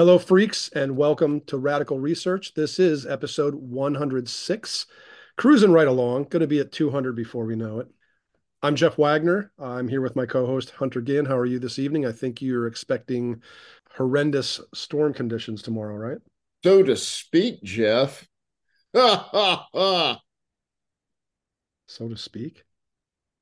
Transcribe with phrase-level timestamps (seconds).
[0.00, 2.54] Hello, freaks, and welcome to Radical Research.
[2.54, 4.86] This is episode 106.
[5.36, 7.88] Cruising right along, going to be at 200 before we know it.
[8.62, 9.52] I'm Jeff Wagner.
[9.58, 11.26] I'm here with my co host, Hunter Ginn.
[11.26, 12.06] How are you this evening?
[12.06, 13.42] I think you're expecting
[13.94, 16.18] horrendous storm conditions tomorrow, right?
[16.64, 18.26] So to speak, Jeff.
[18.94, 20.16] so
[21.98, 22.64] to speak?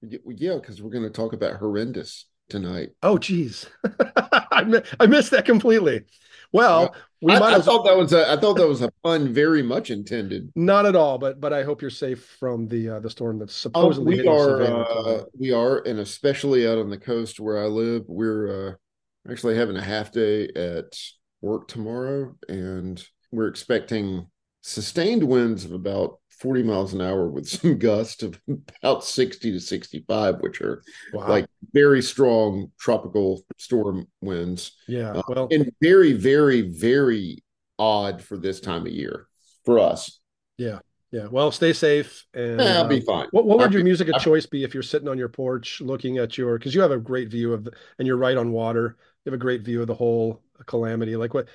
[0.03, 2.89] Yeah, because we're going to talk about horrendous tonight.
[3.01, 3.67] Oh, geez.
[4.01, 6.05] I, I missed that completely.
[6.53, 7.55] Well, we I, might.
[7.55, 8.31] I thought that was a.
[8.31, 10.51] I thought that was a pun, very much intended.
[10.55, 13.55] Not at all, but but I hope you're safe from the uh, the storm that's
[13.55, 14.21] oh, supposedly.
[14.21, 14.63] Oh, we are.
[14.63, 19.57] Uh, we are, and especially out on the coast where I live, we're uh, actually
[19.57, 20.97] having a half day at
[21.41, 24.27] work tomorrow, and we're expecting
[24.63, 28.41] sustained winds of about 40 miles an hour with some gusts of
[28.83, 31.29] about 60 to 65, which are wow.
[31.29, 34.77] like very strong tropical storm winds.
[34.87, 35.13] Yeah.
[35.13, 37.43] Uh, well, and very, very, very
[37.79, 39.27] odd for this time of year
[39.65, 40.19] for us.
[40.57, 40.81] Yeah.
[41.11, 41.27] Yeah.
[41.31, 43.29] Well, stay safe and I'll be uh, fine.
[43.31, 46.19] What, what would your music of choice be if you're sitting on your porch looking
[46.19, 48.99] at your, because you have a great view of, the, and you're right on water.
[49.25, 51.17] You have a great view of the whole calamity.
[51.17, 51.49] Like what,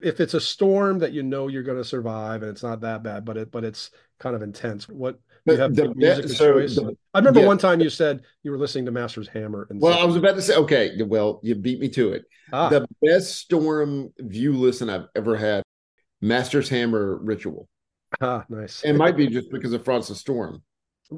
[0.00, 3.02] if it's a storm that you know you're going to survive and it's not that
[3.02, 4.88] bad, but it, but it's kind of intense.
[4.88, 6.76] What you have the, music so choice?
[6.76, 7.46] The, I remember yeah.
[7.46, 9.66] one time you said you were listening to Masters Hammer.
[9.70, 12.24] And well, I was about to say, okay, well, you beat me to it.
[12.52, 12.68] Ah.
[12.68, 15.62] The best storm view listen I've ever had,
[16.20, 17.68] Masters Hammer Ritual.
[18.20, 18.82] Ah, nice.
[18.84, 20.62] It might be just because of Francis Storm.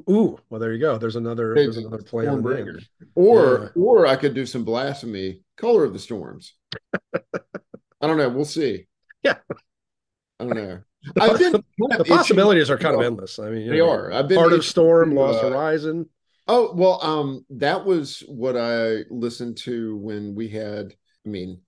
[0.09, 0.97] Ooh, well, there you go.
[0.97, 1.53] There's another.
[1.53, 2.79] There's another play on bringer.
[3.15, 3.81] Or, yeah.
[3.81, 5.41] or I could do some blasphemy.
[5.57, 6.53] Color of the Storms.
[7.13, 8.29] I don't know.
[8.29, 8.87] We'll see.
[9.21, 9.35] Yeah.
[10.39, 10.79] I don't know.
[11.19, 13.39] I've been the possibilities are kind of endless.
[13.39, 14.11] I mean, they know, are.
[14.11, 16.07] I've been part of Storm, to, Lost uh, Horizon.
[16.47, 20.93] Oh well, um, that was what I listened to when we had.
[21.25, 21.61] I mean,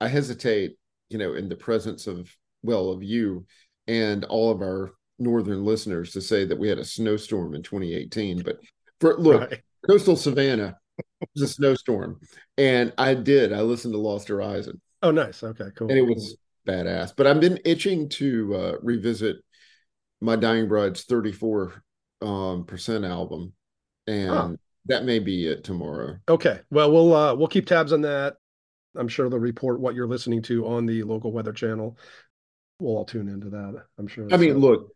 [0.00, 0.76] I hesitate,
[1.08, 3.46] you know, in the presence of well of you
[3.86, 8.42] and all of our northern listeners to say that we had a snowstorm in 2018.
[8.42, 8.58] But
[9.00, 9.62] for look, right.
[9.88, 10.76] coastal Savannah
[11.34, 12.20] was a snowstorm,
[12.56, 13.52] and I did.
[13.52, 14.80] I listened to Lost Horizon.
[15.02, 15.42] Oh, nice.
[15.42, 15.88] Okay, cool.
[15.88, 17.12] And it was badass.
[17.16, 19.36] But I've been itching to uh, revisit
[20.20, 21.82] my Dying Bride's 34
[22.22, 23.52] um, percent album,
[24.06, 24.50] and huh.
[24.86, 26.16] that may be it tomorrow.
[26.28, 26.60] Okay.
[26.70, 28.36] Well, we'll uh, we'll keep tabs on that.
[28.96, 31.98] I'm sure they'll report what you're listening to on the local weather channel.
[32.80, 33.84] We'll all tune into that.
[33.98, 34.28] I'm sure.
[34.32, 34.88] I mean, look,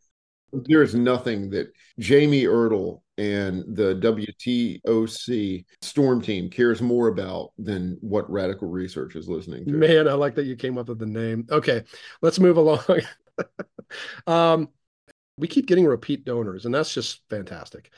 [0.52, 8.28] there's nothing that Jamie Ertl and the WTOC Storm Team cares more about than what
[8.28, 9.71] Radical Research is listening to.
[9.71, 11.47] Man, I like that you came up with the name.
[11.49, 11.84] Okay,
[12.21, 13.00] let's move along.
[14.27, 14.69] um,
[15.38, 17.93] we keep getting repeat donors, and that's just fantastic.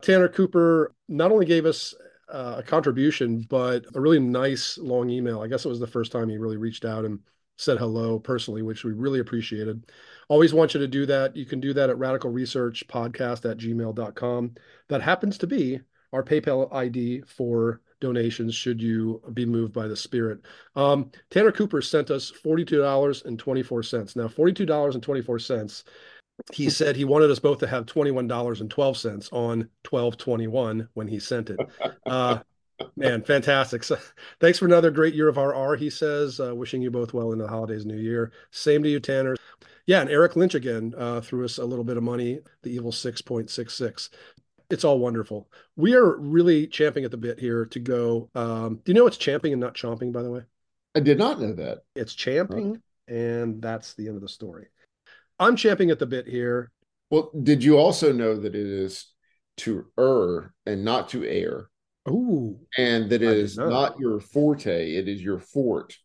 [0.00, 1.94] Tanner Cooper not only gave us
[2.30, 5.42] uh, a contribution, but a really nice long email.
[5.42, 7.20] I guess it was the first time he really reached out and
[7.56, 9.84] said hello personally, which we really appreciated.
[10.28, 11.36] Always want you to do that.
[11.36, 14.54] You can do that at radicalresearchpodcast research podcast at gmail.com.
[14.88, 15.80] That happens to be
[16.12, 20.40] our PayPal ID for donations should you be moved by the spirit.
[20.76, 24.16] Um, Tanner Cooper sent us $42.24.
[24.16, 25.84] Now, $42.24.
[26.52, 31.60] He said he wanted us both to have $21.12 on 1221 when he sent it.
[32.04, 32.40] Uh,
[32.96, 33.84] Man, fantastic.
[33.84, 33.98] So,
[34.40, 36.40] thanks for another great year of RR, he says.
[36.40, 38.32] Uh, wishing you both well in the holidays, new year.
[38.50, 39.36] Same to you, Tanner.
[39.86, 42.92] Yeah, and Eric Lynch again uh, threw us a little bit of money, the evil
[42.92, 44.08] 6.66.
[44.70, 45.50] It's all wonderful.
[45.76, 48.30] We are really champing at the bit here to go.
[48.34, 50.42] Um, do you know it's champing and not chomping, by the way?
[50.94, 51.80] I did not know that.
[51.94, 54.68] It's champing, and that's the end of the story.
[55.38, 56.70] I'm champing at the bit here.
[57.10, 59.12] Well, did you also know that it is
[59.58, 61.68] to err and not to err?
[62.08, 62.58] Ooh.
[62.76, 65.96] And that is not your forte, it is your fort.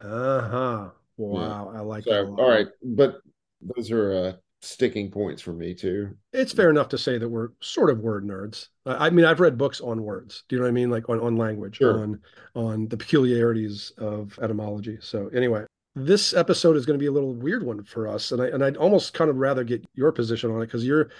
[0.00, 0.90] Uh-huh.
[1.16, 1.70] Wow.
[1.72, 1.78] Yeah.
[1.78, 2.68] I like so, All right.
[2.82, 3.20] But
[3.60, 4.32] those are uh
[4.62, 6.16] sticking points for me too.
[6.32, 8.68] It's fair enough to say that we're sort of word nerds.
[8.86, 10.44] I mean, I've read books on words.
[10.48, 10.90] Do you know what I mean?
[10.90, 12.00] Like on, on language, sure.
[12.00, 12.20] on
[12.54, 14.98] on the peculiarities of etymology.
[15.00, 15.64] So anyway,
[15.94, 18.64] this episode is going to be a little weird one for us, and I and
[18.64, 21.10] I'd almost kind of rather get your position on it because you're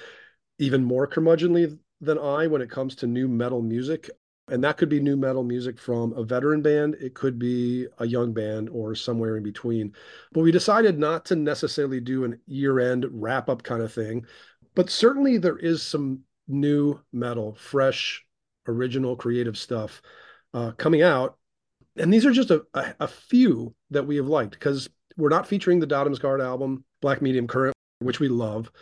[0.58, 4.10] even more curmudgeonly than I when it comes to new metal music.
[4.48, 8.06] And that could be new metal music from a veteran band, it could be a
[8.06, 9.94] young band or somewhere in between.
[10.32, 14.26] But we decided not to necessarily do an year end wrap up kind of thing.
[14.74, 18.26] But certainly there is some new metal, fresh,
[18.66, 20.02] original, creative stuff
[20.54, 21.38] uh, coming out.
[21.96, 25.46] And these are just a, a, a few that we have liked because we're not
[25.46, 28.72] featuring the Dødheimsgard album, Black Medium Current, which we love.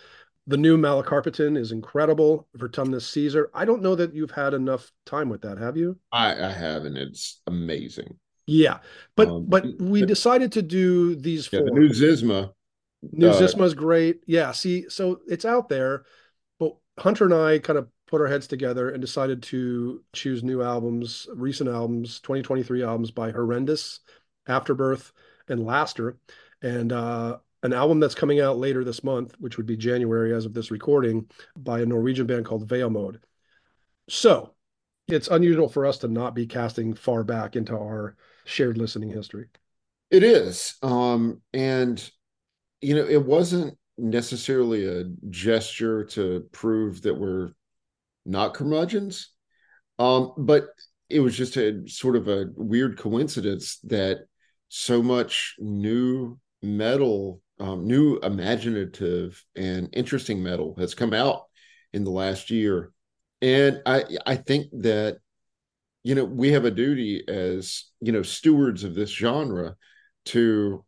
[0.50, 2.48] The new Malokarpatan is incredible.
[2.58, 3.52] Vertumnus Caesar.
[3.54, 5.96] I don't know that you've had enough time with that, have you?
[6.10, 8.18] I, I have, and it's amazing.
[8.48, 8.78] Yeah,
[9.14, 11.66] but um, but we decided to do these yeah, four.
[11.66, 12.50] The new Zizma.
[13.00, 14.24] New uh, Zizma is great.
[14.26, 16.04] Yeah, see, so it's out there,
[16.58, 20.62] but Hunter and I kind of put our heads together and decided to choose new
[20.62, 24.00] albums, recent albums, 2023 albums by Horrendous,
[24.48, 25.12] Afterbirth,
[25.46, 26.16] and Laster,
[26.60, 30.46] and uh, an album that's coming out later this month, which would be January as
[30.46, 33.16] of this recording, by a Norwegian band called Vemod.
[34.08, 34.54] So
[35.08, 39.46] it's unusual for us to not be casting far back into our shared listening history.
[40.10, 40.74] It is.
[40.82, 42.10] Um, and,
[42.80, 47.50] you know, it wasn't necessarily a gesture to prove that we're
[48.24, 49.32] not curmudgeons.
[49.98, 50.68] Um, but
[51.10, 54.20] it was just a sort of a weird coincidence that
[54.68, 61.44] so much new metal, um, new imaginative and interesting metal has come out
[61.92, 62.92] in the last year.
[63.42, 65.18] And I I think that
[66.02, 69.76] you know we have a duty as you know stewards of this genre
[70.26, 70.84] to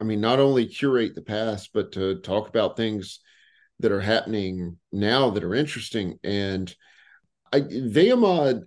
[0.00, 3.20] I mean not only curate the past but to talk about things
[3.80, 6.74] that are happening now that are interesting and
[7.52, 8.62] I Vemod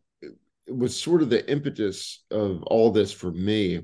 [0.67, 3.81] was sort of the impetus of all this for me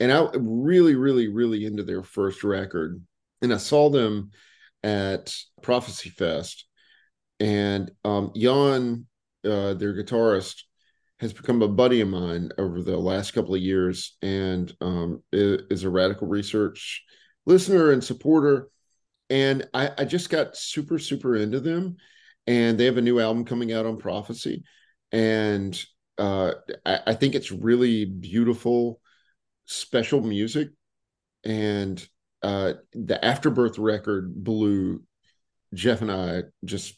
[0.00, 3.02] and I really, really, really into their first record.
[3.42, 4.30] And I saw them
[4.82, 6.66] at Prophecy Fest,
[7.40, 9.06] and um, Jan,
[9.44, 10.62] uh, their guitarist,
[11.20, 15.84] has become a buddy of mine over the last couple of years, and um, is
[15.84, 17.04] a radical research
[17.46, 18.68] listener and supporter.
[19.30, 21.96] And I, I just got super, super into them.
[22.46, 24.62] And they have a new album coming out on Prophecy,
[25.10, 25.82] and
[26.16, 26.52] uh,
[26.84, 29.00] I, I think it's really beautiful
[29.66, 30.68] special music
[31.44, 32.06] and
[32.42, 35.02] uh the afterbirth record blew
[35.74, 36.96] jeff and i just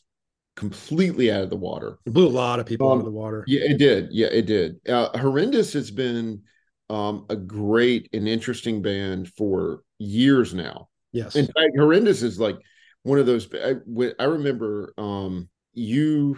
[0.59, 2.01] completely out of the water.
[2.05, 3.45] It blew a lot of people um, out of the water.
[3.47, 4.09] yeah it did.
[4.11, 4.81] Yeah it did.
[4.89, 6.43] Uh horrendous has been
[6.91, 10.89] um a great and interesting band for years now.
[11.13, 11.37] Yes.
[11.37, 12.57] In fact horrendous is like
[13.05, 13.75] one of those i,
[14.19, 16.37] I remember um you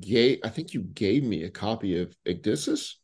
[0.00, 2.94] gave i think you gave me a copy of Ecdysis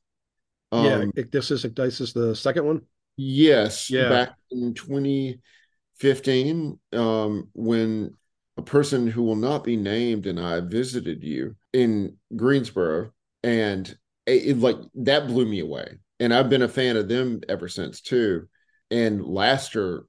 [0.72, 2.80] um, yeah, Ecdysis, Ecdysis, the second one.
[3.16, 4.08] Yes, yeah.
[4.08, 8.16] Back in 2015, um, when
[8.56, 13.86] a person who will not be named and I visited you in Greensboro, and
[14.26, 15.98] it, it, like that blew me away.
[16.18, 18.48] And I've been a fan of them ever since too.
[18.90, 20.06] And Laster,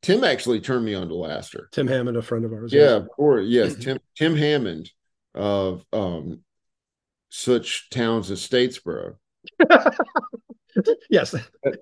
[0.00, 1.68] Tim actually turned me on to Laster.
[1.72, 2.72] Tim Hammond, a friend of ours.
[2.72, 3.46] Yeah, of course.
[3.48, 4.90] Yes, Tim Tim Hammond
[5.34, 6.40] of um,
[7.28, 9.16] such towns as Statesboro
[11.10, 11.34] yes,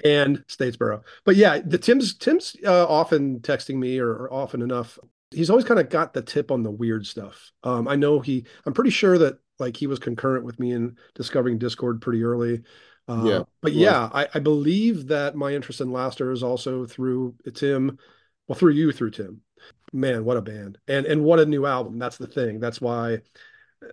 [0.04, 1.02] and Statesboro.
[1.24, 4.98] But yeah, the Tim's Tim's uh, often texting me or, or, often enough.
[5.30, 7.52] He's always kind of got the tip on the weird stuff.
[7.64, 8.44] Um, I know he.
[8.66, 12.62] I'm pretty sure that like he was concurrent with me in discovering Discord pretty early.
[13.08, 17.34] Uh, yeah, but yeah, I, I, believe that my interest in Laster is also through
[17.52, 17.98] Tim,
[18.46, 19.40] well, through you, through Tim.
[19.92, 21.98] Man, what a band, and and what a new album.
[21.98, 22.60] That's the thing.
[22.60, 23.18] That's why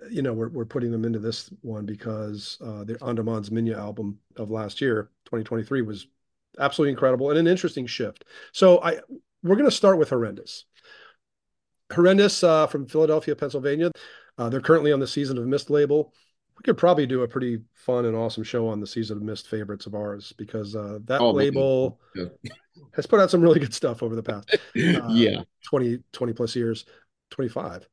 [0.09, 4.19] you know, we're, we're putting them into this one because uh, the Andermans Mijne album
[4.37, 6.07] of last year, 2023, was
[6.59, 8.25] absolutely incredible and an interesting shift.
[8.51, 8.99] So I
[9.43, 10.65] we're going to start with Horrendous.
[11.93, 13.91] Horrendous uh, from Philadelphia, Pennsylvania.
[14.37, 16.13] Uh, they're currently on the Season of Mist label.
[16.57, 19.47] We could probably do a pretty fun and awesome show on the Season of Mist
[19.47, 22.25] favorites of ours because uh, that oh, label yeah.
[22.93, 26.55] has put out some really good stuff over the past uh, yeah 20 20 plus
[26.57, 26.85] years
[27.31, 27.87] 25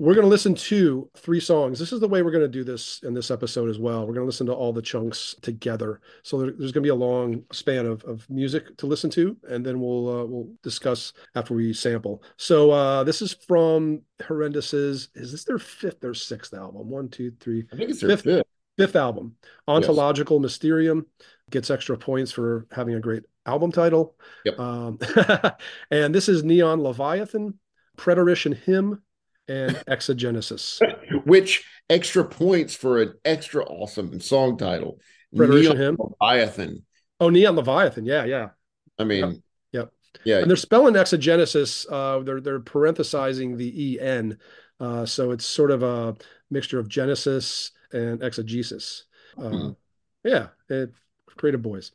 [0.00, 1.78] we're going to listen to three songs.
[1.78, 4.00] This is the way we're going to do this in this episode as well.
[4.00, 6.00] We're going to listen to all the chunks together.
[6.22, 9.36] So there, there's going to be a long span of, of music to listen to,
[9.50, 12.22] and then we'll uh, we'll discuss after we sample.
[12.38, 15.10] So uh, this is from Horrendous's.
[15.14, 16.88] Is this their fifth or sixth album?
[16.88, 17.66] One, two, three.
[17.70, 18.22] I think it's their fifth.
[18.22, 18.46] Fifth,
[18.78, 19.36] fifth album.
[19.68, 20.44] Ontological yes.
[20.44, 21.04] Mysterium
[21.50, 24.16] gets extra points for having a great album title.
[24.46, 24.58] Yep.
[24.58, 24.98] Um,
[25.90, 27.58] and this is Neon Leviathan,
[27.98, 29.02] Preterition Hymn
[29.50, 30.80] and Exogenesis.
[31.24, 35.00] Which extra points for an extra awesome song title.
[35.32, 35.96] Hymn.
[35.98, 36.84] Leviathan.
[37.18, 38.06] Oh, Neon Leviathan.
[38.06, 38.50] Yeah, yeah.
[38.98, 39.42] I mean,
[39.72, 39.92] yep.
[40.24, 40.38] Yeah.
[40.38, 41.86] And they're spelling exogenesis.
[41.90, 44.38] Uh, they're they're parenthesizing the en,
[44.78, 46.16] uh, so it's sort of a
[46.50, 49.04] mixture of Genesis and exegesis.
[49.38, 49.76] Uh, mm.
[50.24, 50.92] Yeah, it,
[51.36, 51.92] creative boys.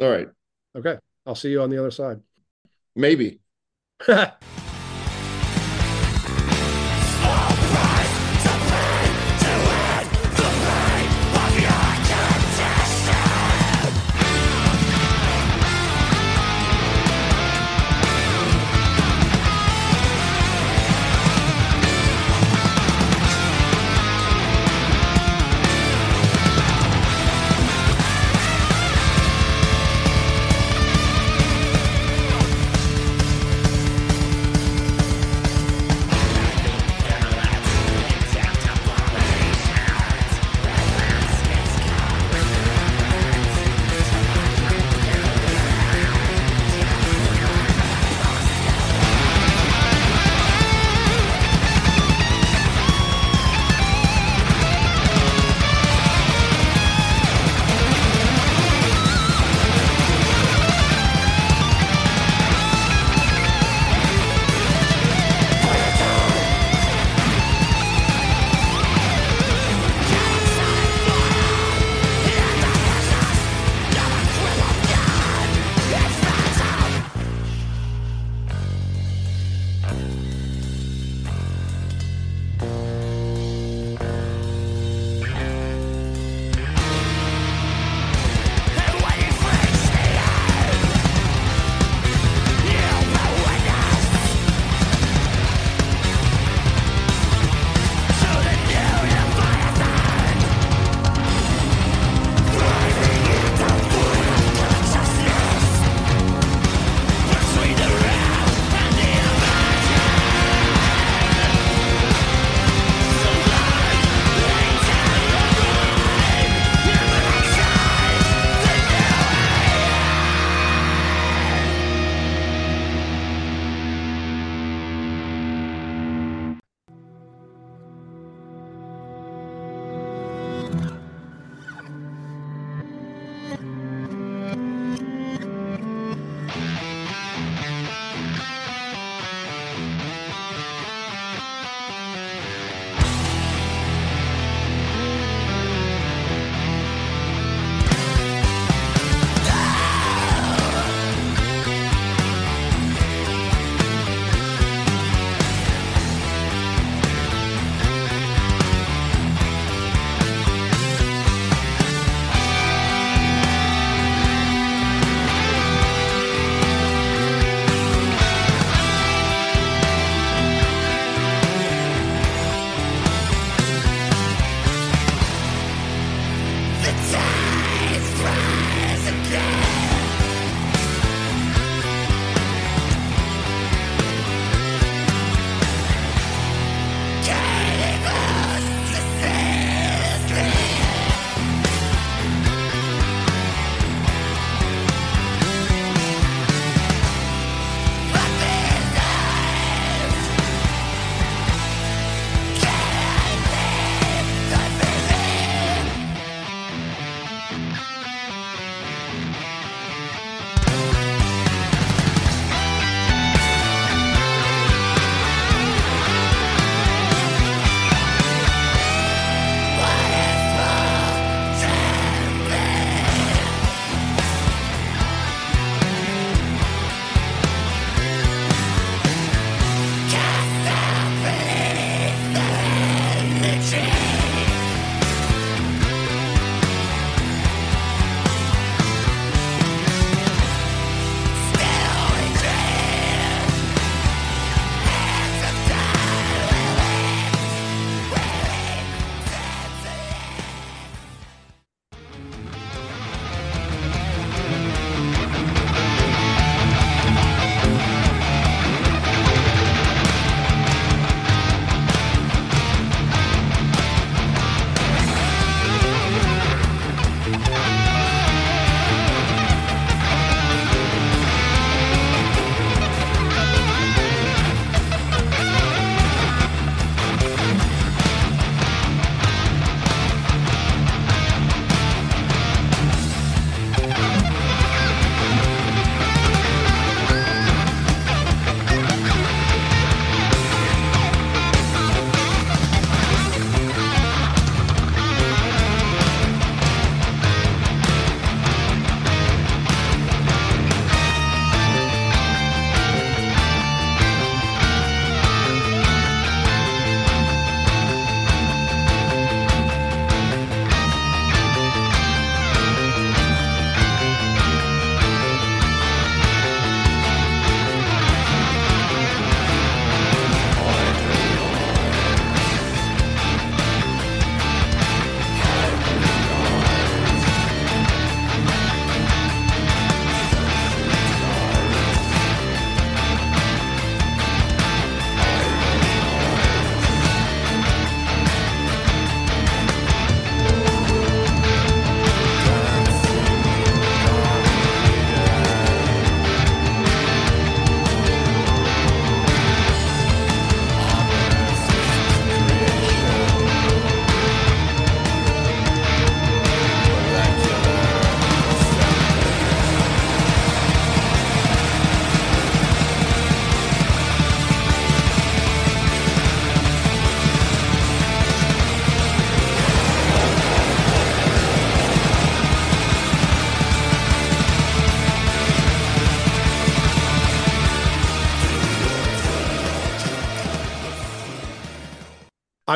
[0.00, 0.28] All right.
[0.76, 2.20] Okay, I'll see you on the other side.
[2.94, 3.40] Maybe.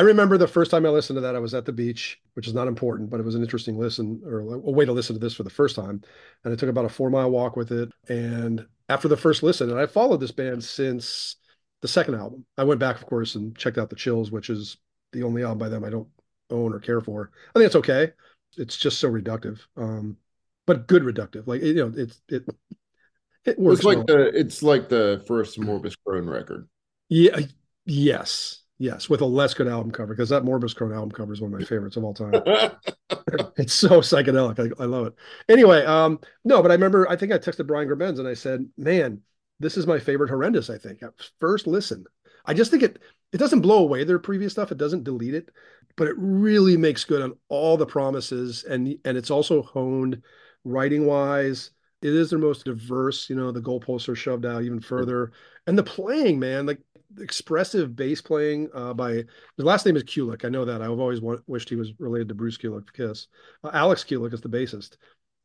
[0.03, 2.53] remember the first time I listened to that, I was at the beach, which is
[2.53, 5.33] not important, but it was an interesting listen or a way to listen to this
[5.33, 6.01] for the first time.
[6.43, 7.91] And I took about a four mile walk with it.
[8.07, 11.35] And after the first listen, and I followed this band since
[11.81, 14.77] the second album, I went back, of course, and checked out The Chills, which is
[15.11, 16.07] the only album by them I don't
[16.49, 17.31] own or care for.
[17.49, 18.11] I think it's okay.
[18.57, 20.17] It's just so reductive, um,
[20.65, 21.47] but good reductive.
[21.47, 22.45] Like you know, it's it
[23.45, 23.79] it works.
[23.79, 26.67] It's like the it's like the first Morbus Chron record.
[27.09, 27.39] Yeah.
[27.85, 28.62] Yes.
[28.83, 31.53] Yes, with a less good album cover because that Morbus Chron album cover is one
[31.53, 32.33] of my favorites of all time.
[33.55, 34.59] it's so psychedelic.
[34.59, 35.13] I, I, love it.
[35.47, 38.67] Anyway, um, no, but I remember I think I texted Brian Grabenz and I said,
[38.75, 39.21] "Man,
[39.61, 41.01] this is my favorite horrendous." I think
[41.39, 42.03] first listen.
[42.45, 42.99] I just think it
[43.31, 44.73] it doesn't blow away their previous stuff.
[44.73, 45.49] It doesn't delete it,
[45.95, 50.21] but it really makes good on all the promises and and it's also honed
[50.65, 51.71] writing wise.
[52.01, 53.29] It is their most diverse.
[53.29, 55.31] You know, the goalposts are shoved out even further,
[55.67, 56.81] and the playing, man, like
[57.19, 59.25] expressive bass playing uh, by his
[59.57, 60.45] last name is Kulick.
[60.45, 60.81] I know that.
[60.81, 63.27] I've always want, wished he was related to Bruce Kulick Kiss.
[63.63, 64.97] Uh, Alex Kulick is the bassist.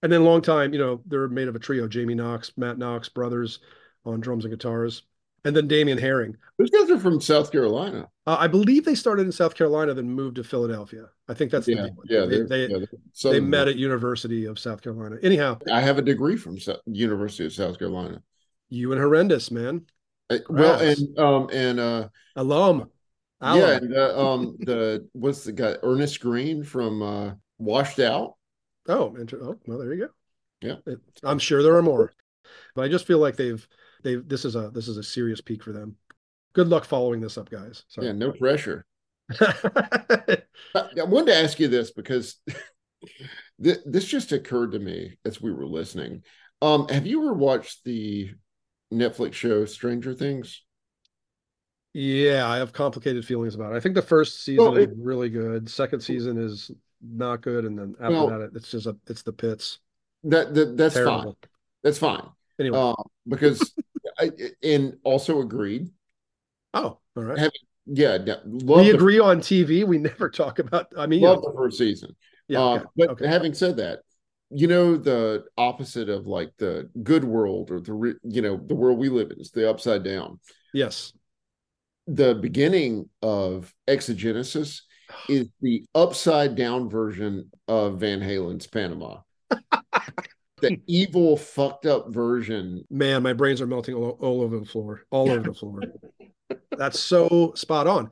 [0.02, 3.08] And then long time, you know, they're made of a trio: Jamie Knox, Matt Knox,
[3.08, 3.60] brothers
[4.04, 5.02] on drums and guitars,
[5.44, 6.36] and then Damian Herring.
[6.58, 8.08] Those guys are from South Carolina.
[8.26, 11.08] Uh, I believe they started in South Carolina, then moved to Philadelphia.
[11.28, 12.26] I think that's yeah, the yeah.
[12.26, 15.16] They they, yeah, they met at University of South Carolina.
[15.22, 18.22] Anyhow, I have a degree from University of South Carolina.
[18.68, 19.86] You and horrendous man.
[20.30, 22.90] Uh, well, and um and uh alum.
[23.40, 23.60] Alan.
[23.60, 28.34] Yeah, and, uh, um the what's the guy Ernest Green from uh Washed Out.
[28.88, 30.12] Oh, inter- oh well, there you go.
[30.60, 32.12] Yeah, it, I'm sure there are more,
[32.74, 33.66] but I just feel like they've
[34.02, 35.96] they've this is a this is a serious peak for them.
[36.52, 37.84] Good luck following this up, guys.
[37.88, 38.08] Sorry.
[38.08, 38.84] Yeah, no pressure.
[39.40, 40.38] I,
[40.74, 42.36] I wanted to ask you this because
[43.62, 46.22] th- this just occurred to me as we were listening.
[46.60, 48.30] Um, have you ever watched the
[48.92, 50.62] Netflix show Stranger Things?
[51.94, 53.76] Yeah, I have complicated feelings about it.
[53.76, 55.68] I think the first season well, it, is really good.
[55.68, 56.70] Second season is
[57.02, 59.78] not good, and then after well, that, it's just a it's the pits.
[60.24, 61.22] That, that that's Terrible.
[61.22, 61.34] fine.
[61.82, 62.22] That's fine.
[62.60, 62.94] Anyway, uh,
[63.26, 63.74] because
[64.18, 64.30] I,
[64.62, 65.90] and also agreed.
[66.74, 67.38] Oh, all right.
[67.38, 69.86] Having, yeah, we agree on TV.
[69.86, 70.92] We never talk about.
[70.96, 72.14] I mean, love the first season.
[72.48, 73.26] Yeah, uh, okay, but okay.
[73.26, 74.00] having said that,
[74.50, 78.98] you know the opposite of like the good world or the you know the world
[78.98, 80.40] we live in is the upside down.
[80.72, 81.12] Yes.
[82.06, 84.82] The beginning of exogenesis
[85.28, 89.18] is the upside down version of van halen's panama.
[90.60, 92.84] The evil fucked up version.
[92.90, 95.82] Man my brains are melting all, all over the floor all over the floor.
[96.76, 98.10] That's so spot on.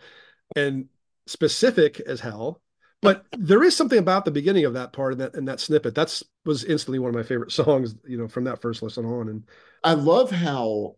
[0.55, 0.87] And
[1.27, 2.63] specific as hell
[3.07, 5.95] but there is something about the beginning of that part and that and that snippet
[5.95, 9.29] that's was instantly one of my favorite songs you know from that first listen on
[9.29, 9.45] and
[9.85, 10.95] i love how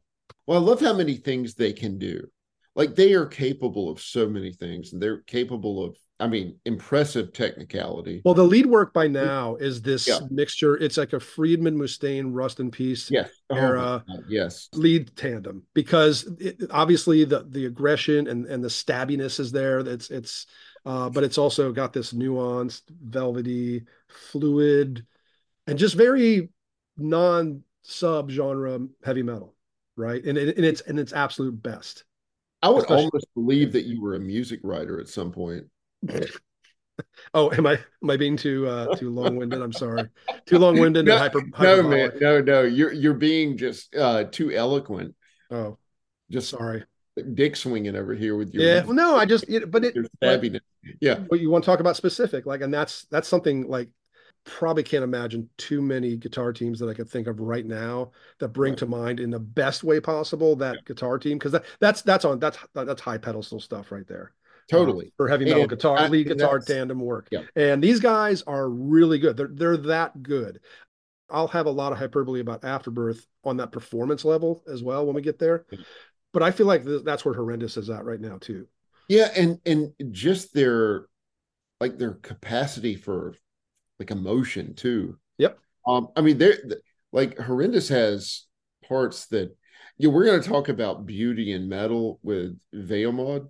[0.47, 2.27] well i love how many things they can do
[2.75, 7.33] like they are capable of so many things and they're capable of I mean, impressive
[7.33, 8.23] technicality.
[8.25, 10.19] Well, the lead work by now is this yeah.
[10.31, 10.77] mixture.
[10.77, 13.31] It's like a Friedman Mustaine Rust in Peace yes.
[13.51, 14.69] Oh era oh yes.
[14.75, 19.79] lead tandem because it, obviously the the aggression and and the stabbiness is there.
[19.79, 20.47] It's it's
[20.89, 25.05] uh, but it's also got this nuanced, velvety, fluid,
[25.67, 26.49] and just very
[26.97, 29.55] non sub genre heavy metal,
[29.97, 30.25] right?
[30.25, 32.05] And, and it's and its absolute best.
[32.63, 35.67] I would Especially, almost believe that you were a music writer at some point.
[37.35, 39.61] oh, am I am I being too uh too long winded?
[39.61, 40.09] I'm sorry,
[40.47, 41.43] too long winded no, and hyper.
[41.61, 42.63] No, man, no, no.
[42.63, 45.15] You're you're being just uh too eloquent.
[45.51, 45.77] Oh,
[46.31, 46.85] just sorry
[47.35, 50.63] dick swinging over here with your yeah well, no i just it, but it like,
[51.01, 51.17] yeah.
[51.29, 53.89] But you want to talk about specific like and that's that's something like
[54.45, 58.49] probably can't imagine too many guitar teams that i could think of right now that
[58.49, 58.79] bring right.
[58.79, 60.81] to mind in the best way possible that yeah.
[60.87, 64.33] guitar team because that, that's that's on that's that's high pedestal stuff right there
[64.71, 65.07] totally.
[65.07, 67.29] um, for heavy metal and, guitar I, lead guitar tandem work.
[67.31, 67.43] Yeah.
[67.57, 69.37] and these guys are really good.
[69.37, 70.61] They're they're that good.
[71.31, 75.15] I'll have a lot of hyperbole about Afterbirth on that performance level as well when
[75.15, 75.67] we get there
[76.33, 78.67] but I feel like th- that's where horrendous is at right now too.
[79.09, 81.07] Yeah, and and just their
[81.81, 83.35] like their capacity for
[83.99, 85.19] like emotion too.
[85.39, 85.59] Yep.
[85.87, 86.59] Um, I mean, they're
[87.13, 88.47] like horrendous has
[88.87, 89.57] parts that
[89.99, 93.49] yeah, we're going to talk about beauty and metal with Vemod,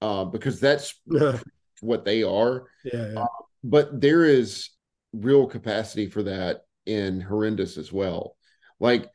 [0.00, 0.98] uh, because that's
[1.80, 2.64] what they are.
[2.84, 3.12] Yeah.
[3.12, 3.20] yeah.
[3.20, 3.26] Uh,
[3.62, 4.70] but there is
[5.12, 8.36] real capacity for that in horrendous as well.
[8.78, 9.10] Like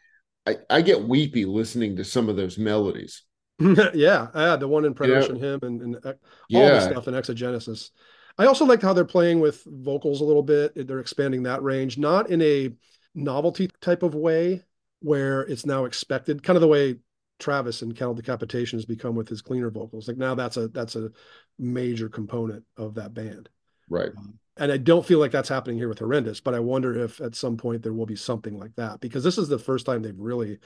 [0.46, 3.24] I, I get weepy listening to some of those melodies.
[3.60, 6.14] yeah, yeah, the one in Preterition Hymn and, and all
[6.50, 6.72] yeah.
[6.72, 7.92] the stuff in Exogenesis.
[8.38, 10.88] I also liked how they're playing with vocals a little bit.
[10.88, 12.72] They're expanding that range, not in a
[13.14, 14.62] novelty type of way
[15.00, 16.98] where it's now expected, kind of the way
[17.40, 20.08] Travis and Cattle Decapitation has become with his cleaner vocals.
[20.08, 21.12] Like now that's a that's a
[21.58, 23.50] major component of that band.
[23.90, 24.12] Right.
[24.18, 27.20] Um, and I don't feel like that's happening here with Horrendous, but I wonder if
[27.20, 30.02] at some point there will be something like that because this is the first time
[30.02, 30.60] they've really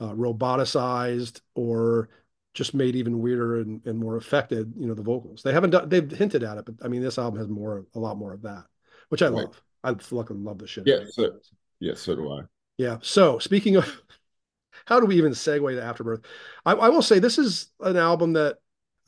[0.00, 2.08] uh, roboticized or
[2.54, 5.42] just made even weirder and, and more affected, you know, the vocals.
[5.42, 7.98] They haven't done, they've hinted at it, but I mean, this album has more, a
[7.98, 8.64] lot more of that,
[9.08, 9.44] which I right.
[9.44, 9.62] love.
[9.82, 10.86] I fucking love the shit.
[10.86, 11.00] Yeah.
[11.08, 11.32] So,
[11.80, 11.94] yeah.
[11.94, 12.42] So do I.
[12.76, 12.98] Yeah.
[13.02, 14.02] So speaking of,
[14.86, 16.20] how do we even segue to Afterbirth?
[16.64, 18.58] I, I will say this is an album that,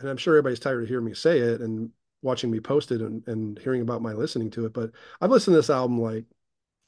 [0.01, 1.91] and I'm sure everybody's tired of hearing me say it and
[2.25, 5.55] watching me post it and, and hearing about my listening to it, but I've listened
[5.55, 6.25] to this album like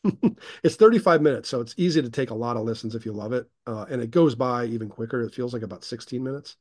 [0.63, 3.33] it's 35 minutes, so it's easy to take a lot of listens if you love
[3.33, 3.49] it.
[3.67, 5.23] Uh, and it goes by even quicker.
[5.23, 6.57] It feels like about 16 minutes.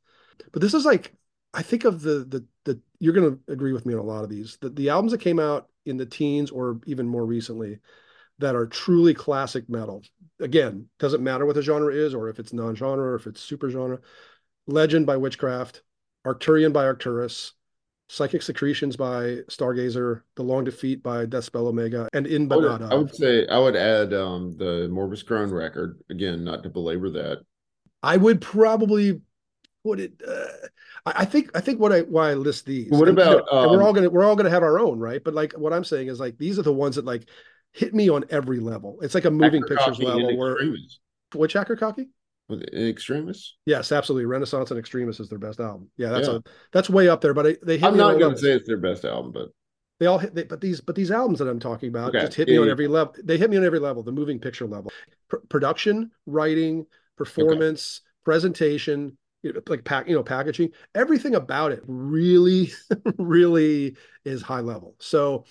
[0.52, 1.14] But this is like,
[1.54, 4.30] I think of the the the you're gonna agree with me on a lot of
[4.30, 4.58] these.
[4.58, 7.80] The the albums that came out in the teens or even more recently
[8.40, 10.04] that are truly classic metal.
[10.40, 13.70] Again, doesn't matter what the genre is or if it's non-genre or if it's super
[13.70, 14.00] genre.
[14.68, 15.84] Legend by Witchcraft,
[16.26, 17.54] Arcturian by Arcturus,
[18.08, 22.92] Psychic Secretions by Stargazer, The Long Defeat by Deathspell Omega, and In Not Of.
[22.92, 27.10] I would say I would add um, the Morbus Chron record again, not to belabor
[27.12, 27.40] that.
[28.04, 29.22] I would probably
[29.84, 30.14] put it.
[30.28, 30.68] Uh,
[31.08, 32.90] I think I think what I why I list these.
[32.90, 33.46] What and, about?
[33.52, 35.24] You know, um, we're all gonna we're all gonna have our own, right?
[35.24, 37.28] But like what I'm saying is like these are the ones that like
[37.72, 38.98] hit me on every level.
[39.02, 40.58] It's like a moving pictures level where
[41.34, 42.08] which Akercocke?
[42.52, 43.56] Extremis?
[43.66, 44.26] Yes, absolutely.
[44.26, 45.90] Renaissance and Extremis is their best album.
[45.98, 46.36] Yeah, that's yeah.
[46.36, 47.34] a that's way up there.
[47.34, 47.82] But I, they.
[47.82, 49.50] I'm not going to say it's their best album, but
[50.00, 50.36] they all hit.
[50.36, 52.26] They, but these but these albums that I'm talking about okay.
[52.26, 53.16] just hit me yeah, on every level.
[53.24, 54.04] They hit me on every level.
[54.04, 54.92] The moving picture level,
[55.32, 56.86] P- production, writing,
[57.18, 58.12] performance, okay.
[58.26, 60.70] presentation, you know, like pack, you know, packaging.
[60.94, 62.74] Everything about it really,
[63.18, 64.96] really is high level.
[65.00, 65.46] So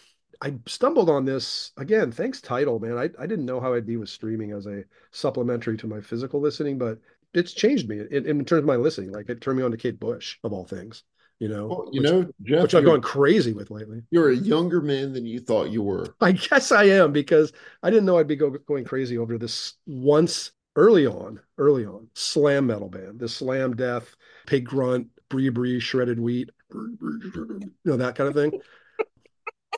[0.45, 2.13] I stumbled on this again.
[2.13, 2.99] Thanks, Tidal man.
[2.99, 6.39] I, I didn't know how I'd be with streaming as a supplementary to my physical
[6.39, 6.99] listening, but
[7.33, 9.11] it's changed me in, in terms of my listening.
[9.11, 11.03] Like it turned me on to Kate Bush of all things.
[11.39, 14.03] You know, well, you which, know, Jeff, which I've gone crazy with lately.
[14.11, 16.15] You're a younger man than you thought you were.
[16.21, 17.53] I guess I am because
[17.83, 22.09] I didn't know I'd be go, going crazy over this once early on, early on
[22.15, 24.15] slam metal band, this slam death,
[24.47, 28.61] pig grunt, brie brie, shredded wheat, you know that kind of thing.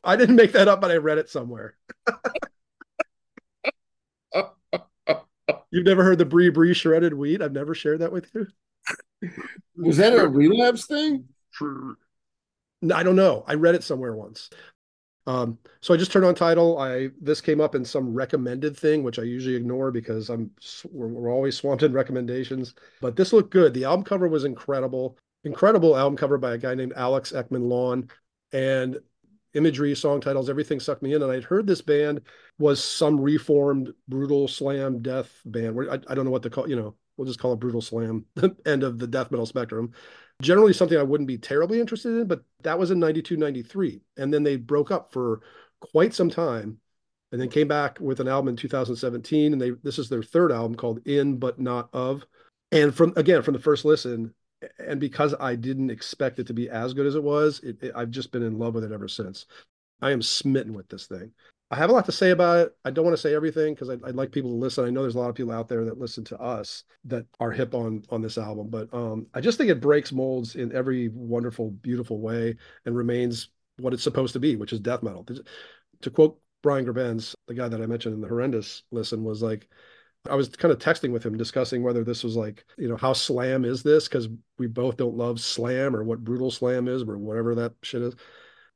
[0.05, 1.77] I didn't make that up, but I read it somewhere.
[5.71, 7.43] You've never heard the brie brie shredded wheat?
[7.43, 8.47] I've never shared that with you.
[9.77, 11.25] Was that a relapse thing?
[11.61, 13.45] I don't know.
[13.47, 14.51] I read it somewhere once.
[15.27, 16.79] Um, so I just turned on Tidal.
[16.79, 20.51] I this came up in some recommended thing, which I usually ignore because I'm
[20.91, 22.75] we're, we're always swamped in recommendations.
[23.01, 23.75] But this looked good.
[23.75, 25.19] The album cover was incredible.
[25.45, 28.09] Incredible album cover by a guy named Alex Eckman-Lawn.
[28.53, 28.99] And
[29.57, 31.23] imagery, song titles, everything sucked me in.
[31.23, 32.21] And I'd heard this band
[32.59, 35.79] was some reformed brutal slam death band.
[35.91, 38.25] I, I don't know what to call, you know, we'll just call it brutal slam,
[38.67, 39.93] end of the death metal spectrum.
[40.43, 44.03] Generally something I wouldn't be terribly interested in, but that was in 92, 93.
[44.19, 45.41] And then they broke up for
[45.81, 46.79] quite some time
[47.33, 49.53] and then came back with an album in 2017.
[49.53, 52.25] And they this is their third album called In But Not Of.
[52.71, 54.35] And from again, from the first listen,
[54.79, 57.93] and because I didn't expect it to be as good as it was, it, it,
[57.95, 59.47] I've just been in love with it ever since.
[60.01, 61.33] I am smitten with this thing.
[61.71, 62.77] I have a lot to say about it.
[62.85, 64.85] I don't want to say everything because I'd, I'd, like people to listen.
[64.85, 67.51] I know there's a lot of people out there that listen to us that are
[67.51, 71.09] hip on on this album, but um, I just think it breaks molds in every
[71.09, 73.49] wonderful, beautiful way and remains
[73.79, 75.27] what it's supposed to be, which is death metal.
[76.03, 79.69] To quote Brian Grabenz, the guy that I mentioned in the horrendous listen, was like,
[80.31, 83.13] I was kind of texting with him discussing whether this was like, you know, how
[83.13, 84.09] slam is this?
[84.09, 88.03] Because we both don't love slam or what brutal slam is or whatever that shit
[88.03, 88.15] is.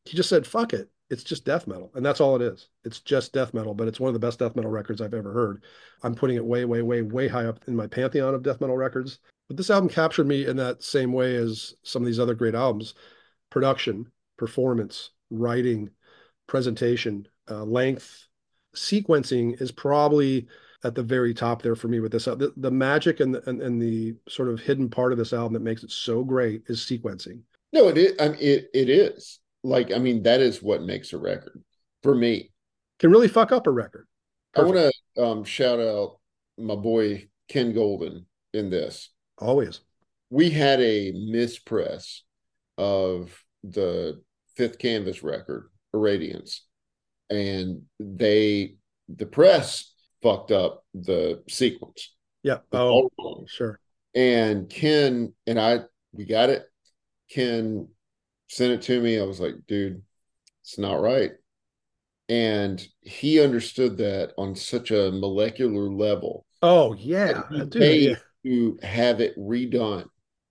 [0.05, 0.91] He just said, fuck it.
[1.11, 1.91] It's just death metal.
[1.95, 2.69] And that's all it is.
[2.85, 5.33] It's just death metal, but it's one of the best death metal records I've ever
[5.33, 5.65] heard.
[6.03, 8.77] I'm putting it way, way, way, way high up in my pantheon of death metal
[8.77, 9.19] records.
[9.49, 12.55] But this album captured me in that same way as some of these other great
[12.55, 12.95] albums
[13.51, 15.91] production, performance, writing,
[16.47, 18.29] presentation, uh, length,
[18.75, 20.47] sequencing is probably
[20.85, 22.27] at the very top there for me with this.
[22.27, 25.33] Uh, the, the magic and the, and, and the sort of hidden part of this
[25.33, 27.41] album that makes it so great is sequencing.
[27.73, 28.15] No, it is.
[28.19, 31.63] I mean, it it is like I mean that is what makes a record
[32.03, 32.51] for me.
[32.99, 34.07] Can really fuck up a record.
[34.55, 34.77] Perfect.
[34.77, 36.19] I want to um, shout out
[36.59, 39.11] my boy Ken Golden in this.
[39.39, 39.81] Always.
[40.31, 42.23] We had a mispress
[42.79, 44.23] of the
[44.57, 46.61] fifth canvas record, Irradiance,
[47.29, 48.77] and they
[49.09, 52.15] the press fucked up the sequence.
[52.43, 52.59] Yeah.
[52.73, 53.11] Oh,
[53.47, 53.79] sure.
[54.15, 55.81] And Ken and I,
[56.13, 56.65] we got it.
[57.31, 57.89] Ken
[58.49, 59.19] sent it to me.
[59.19, 60.03] I was like, dude,
[60.63, 61.33] it's not right.
[62.29, 66.47] And he understood that on such a molecular level.
[66.63, 68.15] Oh yeah, he, Dude, yeah.
[68.45, 70.07] to have it redone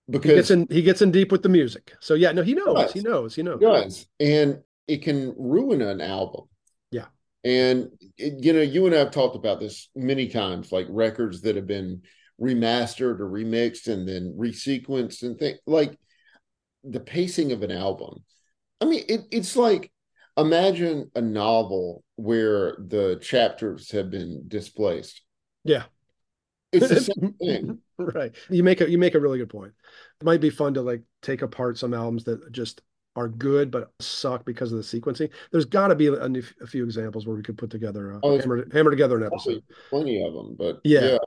[0.10, 1.94] because he gets in he gets in deep with the music.
[2.00, 3.60] So yeah, no, he knows, he knows, he knows.
[3.60, 4.08] He does.
[4.20, 6.46] And it can ruin an album.
[7.44, 11.42] And it, you know, you and I have talked about this many times, like records
[11.42, 12.02] that have been
[12.40, 15.98] remastered or remixed and then resequenced and things like
[16.84, 18.24] the pacing of an album.
[18.82, 19.92] I mean, it, it's like
[20.38, 25.22] imagine a novel where the chapters have been displaced.
[25.64, 25.84] Yeah.
[26.72, 27.80] It's the same thing.
[27.98, 28.34] right.
[28.50, 29.74] You make a you make a really good point.
[30.22, 32.82] It might be fun to like take apart some albums that just
[33.20, 35.30] are good but suck because of the sequencing.
[35.52, 38.40] There's got to be a, a, few examples where we could put together a, oh,
[38.40, 39.62] hammer, hammer together an episode.
[39.90, 41.02] Plenty of them, but yeah.
[41.02, 41.18] yeah.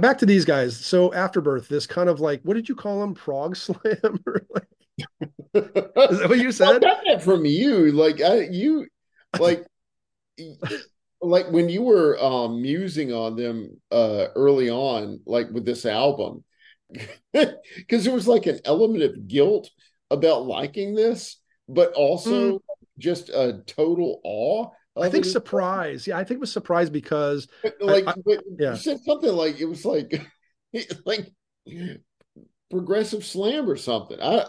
[0.00, 0.76] Back to these guys.
[0.76, 3.14] So Afterbirth, this kind of like what did you call them?
[3.14, 3.78] Prog slam
[4.26, 4.66] or like
[5.54, 6.68] is that what you said?
[6.68, 7.92] I got that from you.
[7.92, 8.86] Like I, you,
[9.38, 9.64] like,
[11.20, 16.44] like when you were um, musing on them uh, early on, like with this album,
[17.32, 19.70] because there was like an element of guilt
[20.10, 21.38] about liking this,
[21.68, 22.60] but also mm.
[22.98, 24.68] just a total awe.
[24.98, 26.06] I think surprise.
[26.06, 27.48] Yeah, I think it was surprise because
[27.80, 28.72] like I, I, yeah.
[28.72, 30.26] you said something like it was like
[31.04, 31.32] like
[32.70, 34.18] progressive slam or something.
[34.20, 34.44] I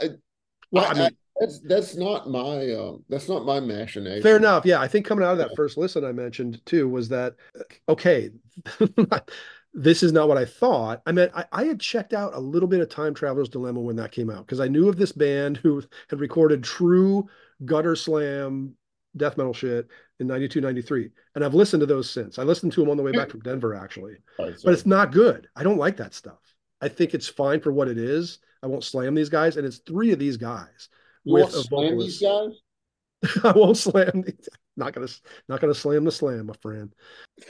[0.72, 4.24] well, I, I mean, that's that's not my um, that's not my machination.
[4.24, 4.66] Fair enough.
[4.66, 7.36] Yeah, I think coming out of that first listen I mentioned too was that
[7.90, 8.32] okay.
[9.78, 11.04] this is not what I thought.
[11.06, 13.96] I mean, I, I, had checked out a little bit of Time Traveler's Dilemma when
[13.98, 17.30] that came out because I knew of this band who had recorded true
[17.64, 18.76] gutter slam
[19.16, 19.88] death metal shit
[20.20, 21.10] in 92, 93.
[21.36, 22.40] And I've listened to those since.
[22.40, 23.32] I listened to them on the way back hmm.
[23.32, 24.16] from Denver, actually.
[24.40, 25.48] Oh, right, but it's not good.
[25.56, 26.40] I don't like that stuff.
[26.82, 28.40] I think it's fine for what it is.
[28.64, 30.90] I won't slam these guys, and it's three of these guys.
[31.24, 33.40] You with won't slam these guys.
[33.44, 34.24] I won't slam.
[34.24, 34.50] These.
[34.78, 35.08] Not gonna,
[35.50, 36.94] not gonna slam the slam, my friend.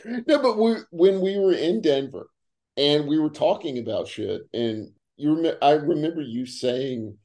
[0.05, 2.29] No, but we, when we were in Denver,
[2.77, 7.17] and we were talking about shit, and you remember, I remember you saying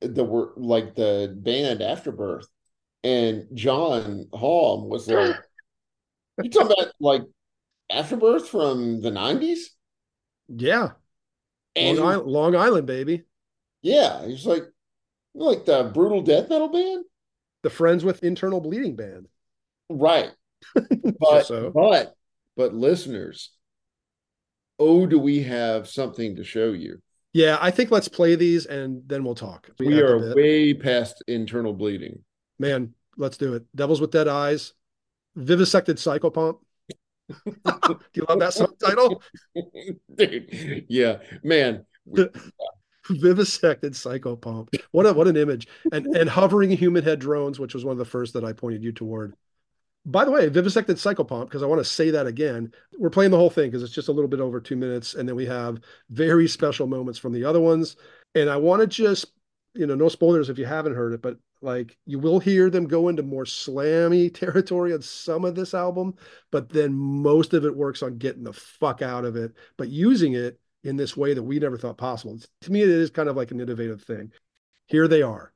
[0.00, 2.46] the word like the band Afterbirth,
[3.02, 5.36] and John Halm was like,
[6.42, 7.22] "You talking about like
[7.90, 9.70] Afterbirth from the '90s?"
[10.48, 10.90] Yeah,
[11.74, 13.24] and Long, Island, Long Island, baby.
[13.82, 14.64] Yeah, he's like
[15.34, 17.04] like the brutal death metal band,
[17.64, 19.26] the Friends with Internal Bleeding band,
[19.90, 20.30] right?
[21.20, 21.70] But so.
[21.74, 22.14] but
[22.56, 23.50] but listeners,
[24.78, 27.02] oh, do we have something to show you?
[27.32, 29.68] Yeah, I think let's play these and then we'll talk.
[29.80, 32.20] We, we are way past internal bleeding.
[32.58, 33.64] Man, let's do it.
[33.74, 34.72] Devils with Dead Eyes,
[35.36, 36.58] Vivisected Psychopomp.
[37.44, 39.22] Do you love that subtitle?
[40.14, 41.84] Dude, yeah, man.
[43.08, 44.74] Vivisected psychopomp.
[44.92, 45.66] What a what an image.
[45.92, 48.82] And and hovering human head drones, which was one of the first that I pointed
[48.82, 49.34] you toward.
[50.06, 52.72] By the way, vivisected psychopomp, because I want to say that again.
[52.98, 55.26] We're playing the whole thing because it's just a little bit over two minutes, and
[55.26, 57.96] then we have very special moments from the other ones.
[58.34, 59.26] And I want to just,
[59.74, 62.86] you know, no spoilers if you haven't heard it, but like you will hear them
[62.86, 66.14] go into more slammy territory on some of this album,
[66.50, 70.34] but then most of it works on getting the fuck out of it, but using
[70.34, 72.38] it in this way that we never thought possible.
[72.60, 74.30] To me, it is kind of like an innovative thing.
[74.86, 75.53] Here they are.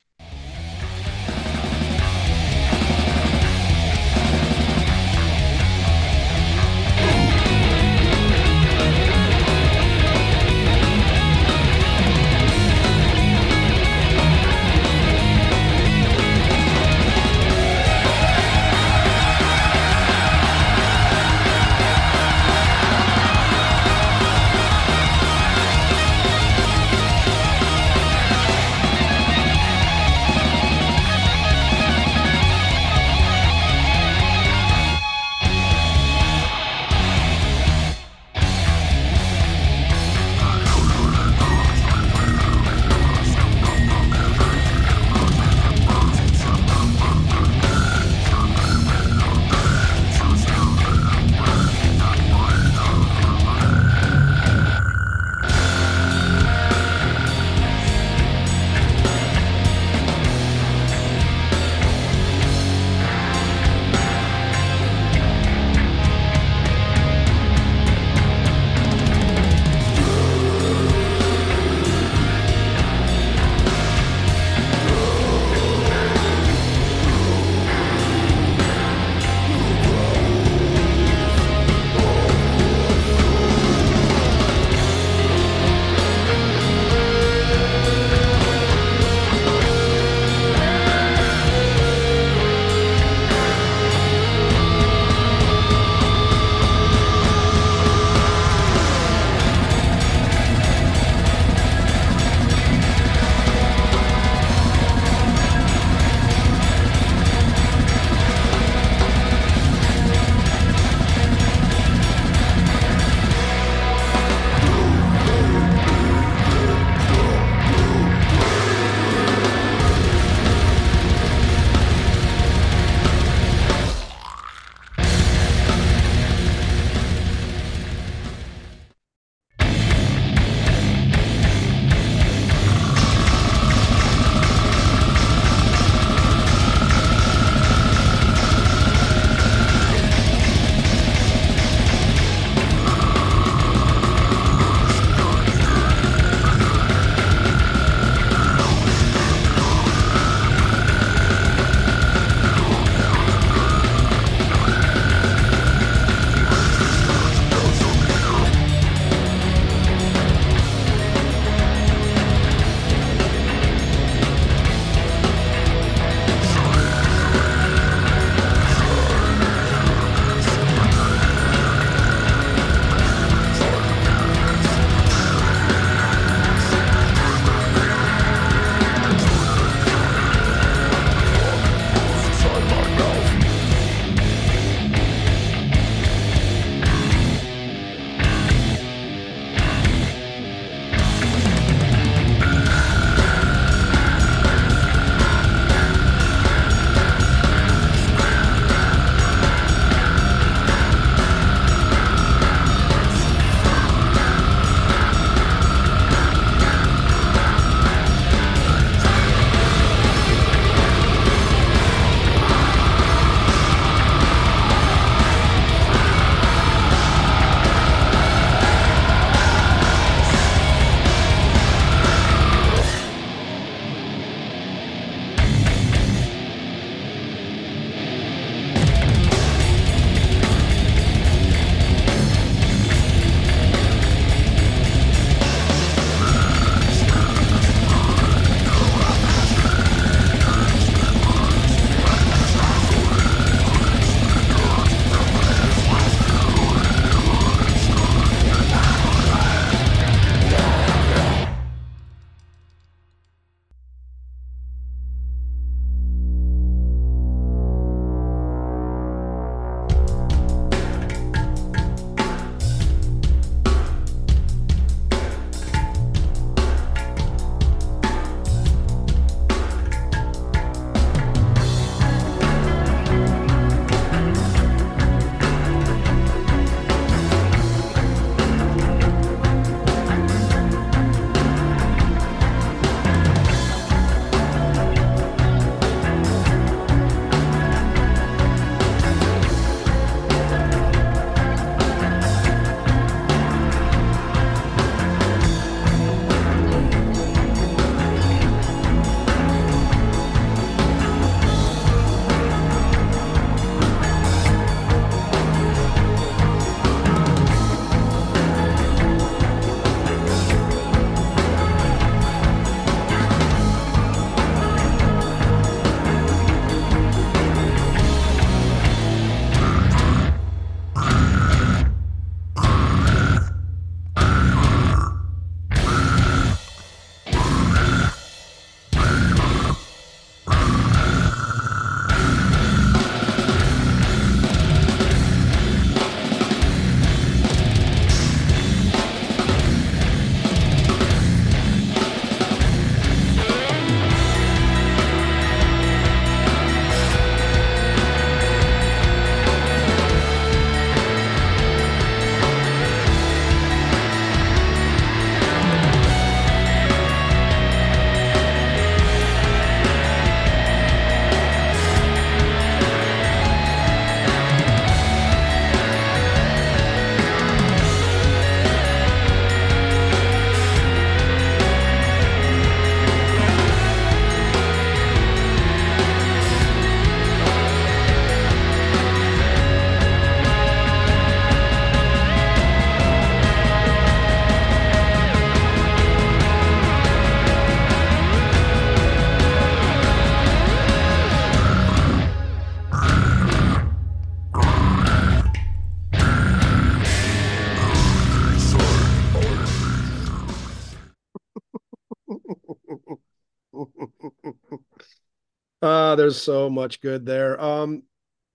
[406.37, 407.61] So much good there.
[407.61, 408.03] Um,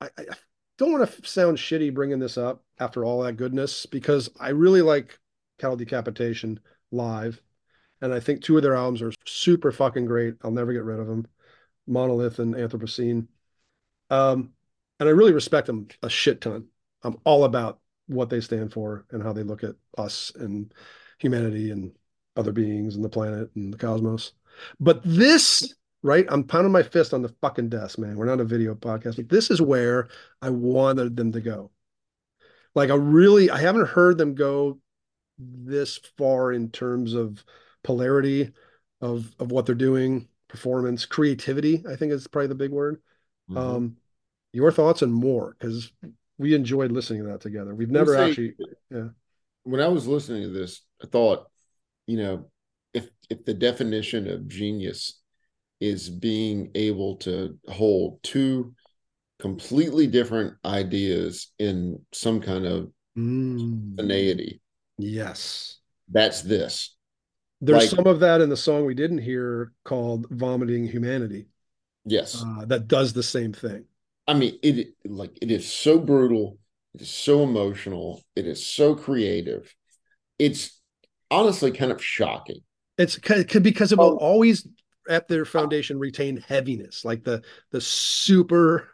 [0.02, 0.26] I, I
[0.78, 4.82] don't want to sound shitty bringing this up after all that goodness because I really
[4.82, 5.20] like
[5.60, 6.60] Cattle Decapitation
[6.92, 7.42] live,
[8.02, 10.36] and I think two of their albums are super fucking great.
[10.44, 11.28] I'll never get rid of them,
[11.88, 13.28] Monolith and Anthropocene.
[14.10, 14.52] Um,
[15.00, 16.68] and I really respect them a shit ton.
[17.04, 20.74] I'm all about what they stand for and how they look at us and
[21.20, 21.92] humanity and
[22.36, 24.34] other beings and the planet and the cosmos.
[24.80, 26.26] But this right?
[26.30, 28.18] I'm pounding my fist on the fucking desk, man.
[28.18, 30.10] We're not a video podcast, but this is where
[30.42, 31.72] I wanted them to go.
[32.76, 34.80] Like I really, I haven't heard them go
[35.40, 37.44] this far in terms of
[37.84, 38.52] polarity
[39.02, 41.84] of of what they're doing, performance, creativity.
[41.90, 43.02] I think is probably the big word.
[43.50, 43.58] Mm-hmm.
[43.58, 43.98] Um,
[44.52, 45.92] your thoughts and more because
[46.38, 47.74] we enjoyed listening to that together.
[47.74, 48.56] We've never say, actually,
[48.90, 49.10] yeah.
[49.64, 51.48] When I was listening to this, I thought,
[52.08, 52.50] you know,
[52.94, 55.22] if if the definition of genius
[55.84, 58.74] is being able to hold two
[59.40, 64.60] completely different ideas in some kind of mm.
[64.98, 65.80] Yes.
[66.10, 66.96] That's this.
[67.60, 71.48] There's like, some of that in the song we didn't hear called Vomiting Humanity.
[72.06, 72.42] Yes.
[72.42, 73.84] Uh, that does the same thing.
[74.26, 76.58] I mean, it like it is so brutal,
[76.96, 79.74] it is so emotional, it is so creative.
[80.40, 80.80] It's
[81.30, 82.62] honestly kind of shocking.
[82.98, 84.26] It's because it will oh.
[84.26, 84.66] always
[85.10, 87.42] at their foundation retain heaviness, like the
[87.72, 88.90] the super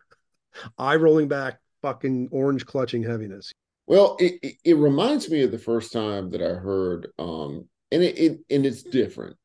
[0.77, 3.51] eye rolling back, fucking orange clutching heaviness.
[3.87, 8.19] Well, it, it, reminds me of the first time that I heard, um, and it,
[8.19, 9.35] it and it's different.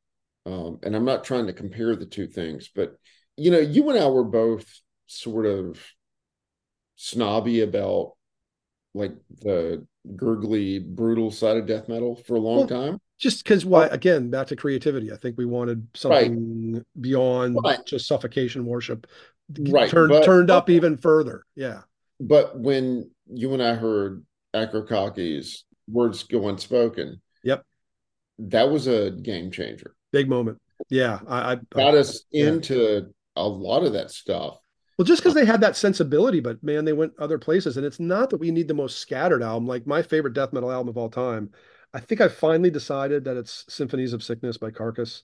[0.44, 2.96] Um, and I'm not trying to compare the two things, but
[3.36, 4.66] you know, you and I were both
[5.06, 5.80] sort of
[6.96, 8.12] snobby about
[8.92, 13.86] like the gurgly, brutal side of death metal for a long time just because why
[13.86, 16.82] again back to creativity i think we wanted something right.
[17.00, 17.84] beyond right.
[17.86, 19.06] just suffocation worship
[19.68, 21.80] right turned but, turned up even further yeah
[22.20, 27.64] but when you and i heard Akrakaki's words go unspoken yep
[28.38, 33.84] that was a game changer big moment yeah i, I got us into a lot
[33.84, 34.58] of that stuff
[34.96, 37.76] well, just because they had that sensibility, but man, they went other places.
[37.76, 39.66] And it's not that we need the most scattered album.
[39.66, 41.50] Like my favorite death metal album of all time
[41.94, 45.22] I think I finally decided that it's Symphonies of Sickness by Carcass.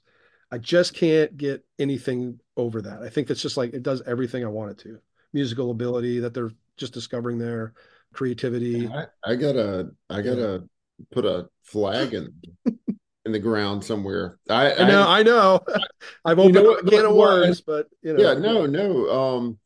[0.52, 3.02] I just can't get anything over that.
[3.02, 5.00] I think it's just like it does everything I want it to.
[5.32, 7.74] Musical ability that they're just discovering there,
[8.12, 8.88] creativity.
[8.88, 10.62] I, I gotta, I gotta
[10.98, 11.04] yeah.
[11.12, 12.32] put a flag in
[13.26, 14.38] in the ground somewhere.
[14.48, 15.60] I, I know, I, I know.
[16.24, 18.22] I've opened you know, a can of worms, but you know.
[18.22, 19.10] Yeah, no, no.
[19.10, 19.58] Um,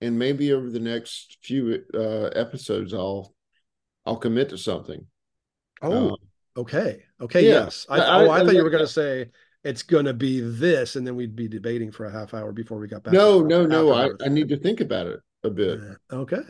[0.00, 3.34] and maybe over the next few uh episodes, I'll
[4.06, 5.06] I'll commit to something.
[5.82, 6.16] Oh, um,
[6.56, 7.02] Okay.
[7.20, 7.46] Okay.
[7.46, 7.64] Yeah.
[7.64, 7.86] Yes.
[7.88, 9.30] I, I, oh, I, I thought you were going to say
[9.64, 12.78] it's going to be this, and then we'd be debating for a half hour before
[12.78, 13.14] we got back.
[13.14, 13.92] No, no, no.
[13.92, 15.80] I, I need to think about it a bit.
[16.12, 16.42] Okay.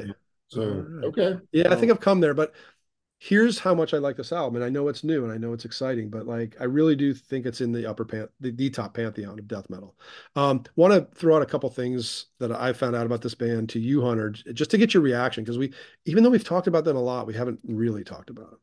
[0.48, 1.04] So right.
[1.04, 1.38] okay.
[1.52, 2.52] Yeah, well, I think I've come there, but
[3.18, 5.52] here's how much I like this album, and I know it's new and I know
[5.52, 8.68] it's exciting, but like I really do think it's in the upper pan, the, the
[8.68, 9.94] top pantheon of death metal.
[10.34, 13.68] Um, want to throw out a couple things that I found out about this band
[13.70, 15.72] to you, Hunter, just to get your reaction because we,
[16.04, 18.58] even though we've talked about them a lot, we haven't really talked about them.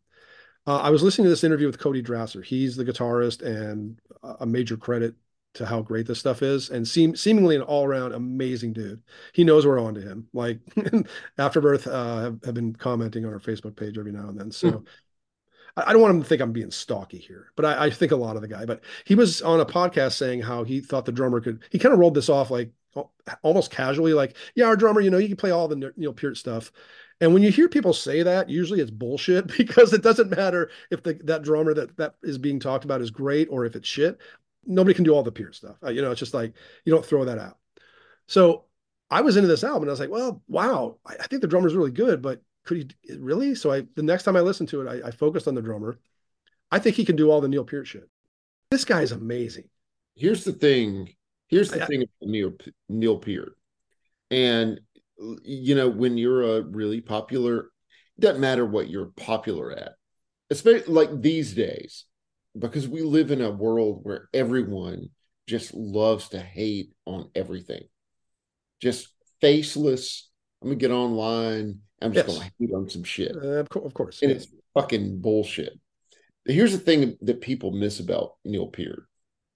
[0.67, 2.43] Uh, I was listening to this interview with Cody Drasser.
[2.43, 3.99] He's the guitarist and
[4.39, 5.15] a major credit
[5.55, 9.01] to how great this stuff is, and seem seemingly an all around amazing dude.
[9.33, 10.27] He knows we're on to him.
[10.33, 10.59] Like
[11.37, 14.51] Afterbirth uh, have, have been commenting on our Facebook page every now and then.
[14.51, 14.71] So.
[14.71, 14.87] Mm.
[15.77, 18.15] I don't want him to think I'm being stalky here, but I, I, think a
[18.17, 18.65] lot of the guy.
[18.65, 21.63] But he was on a podcast saying how he thought the drummer could.
[21.69, 22.71] He kind of rolled this off like
[23.43, 26.37] almost casually, like, "Yeah, our drummer, you know, he can play all the Neil Peart
[26.37, 26.71] stuff."
[27.21, 31.03] And when you hear people say that, usually it's bullshit because it doesn't matter if
[31.03, 34.17] the, that drummer that that is being talked about is great or if it's shit.
[34.65, 35.77] Nobody can do all the Peart stuff.
[35.83, 36.53] Uh, you know, it's just like
[36.85, 37.57] you don't throw that out.
[38.27, 38.65] So
[39.09, 41.47] I was into this album and I was like, well, wow, I, I think the
[41.47, 43.55] drummer's really good, but could he really?
[43.55, 45.99] So I the next time I listened to it, I, I focused on the drummer.
[46.71, 48.07] I think he can do all the Neil Peart shit.
[48.69, 49.69] This guy's amazing.
[50.15, 51.15] Here's the thing.
[51.47, 52.53] Here's the I, thing Neil
[52.87, 53.57] Neil Peart.
[54.29, 54.79] And
[55.43, 57.71] you know, when you're a really popular,
[58.17, 59.93] it doesn't matter what you're popular at,
[60.49, 62.05] especially like these days,
[62.57, 65.09] because we live in a world where everyone
[65.47, 67.83] just loves to hate on everything.
[68.81, 69.09] Just
[69.41, 70.29] faceless.
[70.61, 71.79] I'm gonna get online.
[72.01, 72.37] I'm just yes.
[72.37, 73.35] gonna hate on some shit.
[73.35, 74.21] Uh, of, co- of course.
[74.21, 75.77] And it's fucking bullshit.
[76.45, 79.03] Here's the thing that people miss about Neil Peart.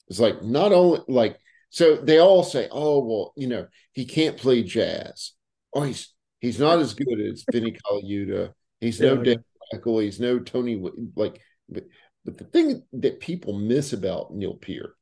[0.09, 1.37] It's like not only like
[1.69, 5.33] so they all say, oh well, you know, he can't play jazz
[5.73, 8.53] oh, he's he's not as good as Vinnie Colaiuta.
[8.79, 9.37] He's no yeah, Dave
[9.73, 10.03] Weckl.
[10.03, 10.81] He's no Tony.
[11.15, 11.85] Like, but,
[12.25, 14.95] but the thing that people miss about Neil Peart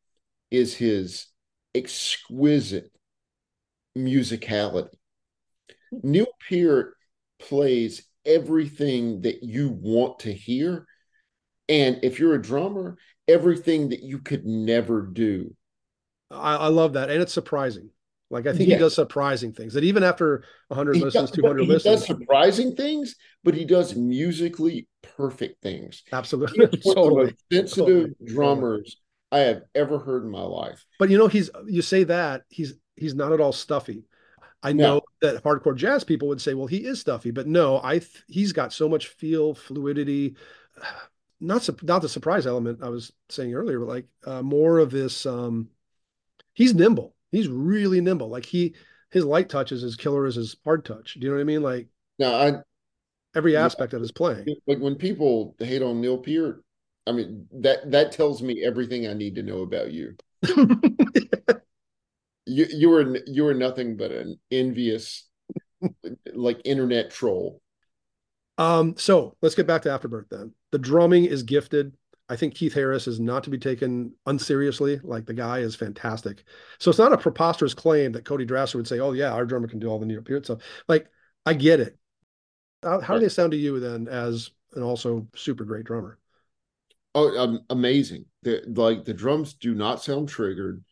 [0.50, 1.28] is his
[1.74, 2.92] exquisite
[3.98, 4.90] musicality.
[6.04, 6.96] Neil Peart
[7.40, 10.86] plays everything that you want to hear.
[11.68, 12.98] And if you're a drummer,
[13.28, 15.56] everything that you could never do.
[16.30, 17.10] I, I love that.
[17.10, 17.90] And it's surprising.
[18.32, 21.62] Like I think he does surprising things that even after 100 he listens, does, 200
[21.62, 26.04] he listens, does surprising things, but he does musically perfect things.
[26.14, 27.36] Absolutely, totally.
[27.52, 28.16] sensitive totally.
[28.26, 28.98] drummers
[29.32, 30.86] I have ever heard in my life.
[30.98, 34.06] But you know, he's you say that he's he's not at all stuffy.
[34.64, 35.30] I know no.
[35.30, 38.54] that hardcore jazz people would say, well, he is stuffy, but no, I th- he's
[38.54, 40.36] got so much feel, fluidity.
[41.44, 44.92] Not su- not the surprise element I was saying earlier, but like uh, more of
[44.92, 45.26] this.
[45.26, 45.70] Um,
[46.54, 47.16] he's nimble.
[47.32, 48.30] He's really nimble.
[48.30, 48.76] Like he
[49.12, 51.16] his light touch is as killer as his hard touch.
[51.16, 51.64] Do you know what I mean?
[51.64, 51.88] Like
[52.20, 52.54] now, I
[53.36, 54.46] every aspect yeah, of his playing.
[54.68, 56.64] Like when people hate on Neil Peart,
[57.08, 60.16] I mean that that tells me everything I need to know about you.
[62.46, 65.28] you you were you were nothing but an envious
[66.34, 67.62] like internet troll.
[68.58, 70.54] Um, so let's get back to Afterbirth then.
[70.72, 71.94] The drumming is gifted.
[72.32, 75.00] I think Keith Harris is not to be taken unseriously.
[75.04, 76.44] Like the guy is fantastic.
[76.80, 79.68] So it's not a preposterous claim that Cody Drasser would say, "Oh yeah, our drummer
[79.68, 81.08] can do all the Neil Peart stuff." Like
[81.46, 81.98] I get it.
[82.84, 86.18] How, how do they sound to you then as an also super great drummer?
[87.14, 88.26] Oh, um, amazing!
[88.44, 90.84] The, like the drums do not sound triggered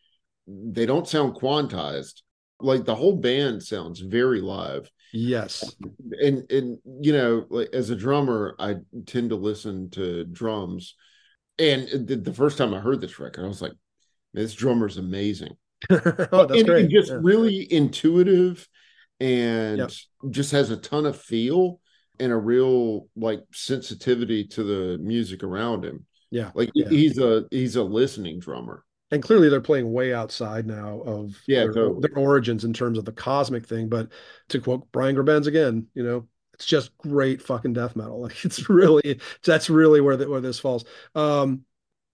[0.49, 2.21] they don't sound quantized.
[2.59, 4.89] Like the whole band sounds very live.
[5.13, 5.75] Yes.
[6.21, 8.75] And and you know, like as a drummer, I
[9.05, 10.95] tend to listen to drums.
[11.60, 13.74] And the, the first time I heard this record, I was like,
[14.34, 15.55] this drummer's amazing.
[15.89, 16.82] oh, that's and, great.
[16.84, 17.20] And just yeah.
[17.22, 18.68] really intuitive
[19.20, 19.91] and yep.
[20.30, 21.80] just has a ton of feel
[22.20, 26.05] and a real like sensitivity to the music around him.
[26.32, 26.51] Yeah.
[26.53, 26.89] Like yeah.
[26.89, 31.62] he's a he's a listening drummer and clearly they're playing way outside now of yeah,
[31.62, 32.01] their, totally.
[32.01, 33.89] their, origins in terms of the cosmic thing.
[33.89, 34.10] But
[34.49, 36.28] to quote Brian Grabenz again, you know,
[36.60, 38.20] it's just great fucking death metal.
[38.30, 40.84] Like it's really that's really where the, where this falls.
[41.16, 41.64] Um,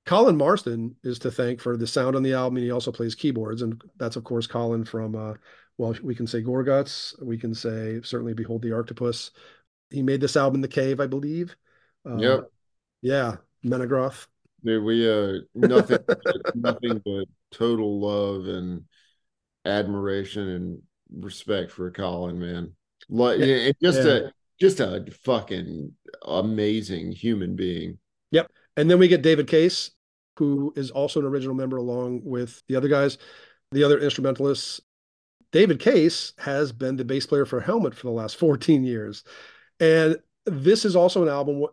[0.05, 3.15] Colin Marston is to thank for the sound on the album, and he also plays
[3.15, 5.33] keyboards, and that's of course Colin from uh,
[5.79, 9.31] well, we can say Gorguts, we can say certainly Behold the Arctopus.
[9.89, 11.55] He made this album in the cave, I believe.
[12.07, 12.41] Uh, yep.
[13.01, 14.27] Yeah, Menegroth.
[14.63, 15.97] Dude, we uh nothing
[16.55, 18.83] nothing but total love and
[19.65, 20.81] admiration and
[21.11, 22.75] respect for Colin, man.
[23.09, 23.71] Like yeah.
[23.81, 24.13] just yeah.
[24.13, 25.91] a just a fucking
[26.23, 27.97] amazing human being.
[28.31, 28.51] Yep.
[28.77, 29.91] And then we get David Case,
[30.37, 33.17] who is also an original member along with the other guys,
[33.71, 34.81] the other instrumentalists.
[35.51, 39.23] David Case has been the bass player for Helmet for the last 14 years.
[39.79, 41.65] And this is also an album.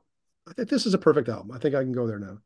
[0.48, 1.52] I think this is a perfect album.
[1.52, 2.38] I think I can go there now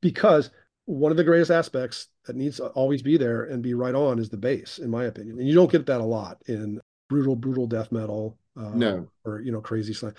[0.00, 0.50] because
[0.86, 4.18] one of the greatest aspects that needs to always be there and be right on
[4.18, 5.38] is the bass, in my opinion.
[5.38, 6.80] And you don't get that a lot in
[7.14, 8.36] brutal, brutal death metal.
[8.56, 9.08] Uh, no.
[9.24, 10.14] Or, you know, crazy slang.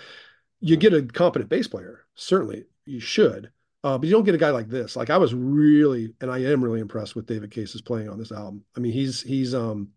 [0.60, 2.06] You get a competent bass player.
[2.14, 3.50] Certainly you should.
[3.84, 4.96] Uh, but you don't get a guy like this.
[4.96, 8.32] Like I was really, and I am really impressed with David Case's playing on this
[8.32, 8.64] album.
[8.74, 9.90] I mean, he's, he's, um,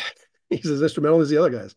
[0.50, 1.74] he's as instrumental as the other guys.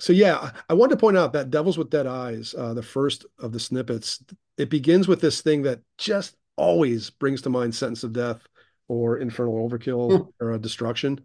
[0.00, 3.24] So yeah, I wanted to point out that Devils with Dead Eyes, uh, the first
[3.38, 4.22] of the snippets,
[4.58, 8.46] it begins with this thing that just always brings to mind Sentence of Death
[8.88, 10.44] or Infernal Overkill hmm.
[10.44, 11.20] or a Destruction.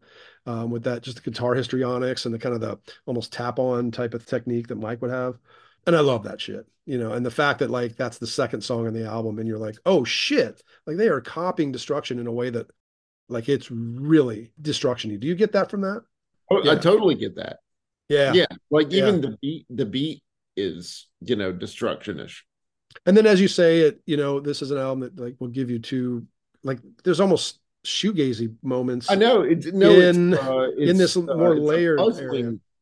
[0.46, 3.92] Um, with that, just the guitar histrionics and the kind of the almost tap on
[3.92, 5.38] type of technique that Mike would have.
[5.86, 8.62] And I love that shit, you know, and the fact that like that's the second
[8.62, 12.28] song on the album and you're like, oh shit, like they are copying Destruction in
[12.28, 12.70] a way that
[13.28, 16.02] like it's really destruction Do you get that from that?
[16.50, 16.72] Oh, yeah.
[16.72, 17.60] I totally get that.
[18.08, 18.34] Yeah.
[18.34, 18.48] Yeah.
[18.72, 19.22] Like even yeah.
[19.22, 20.24] the beat, the beat
[20.58, 22.42] is, you know, destructionish
[23.06, 25.48] and then as you say it you know this is an album that like will
[25.48, 26.26] give you two
[26.64, 31.16] like there's almost shoegazy moments i know it's no in it's, uh, it's, in this
[31.16, 32.00] uh, more layered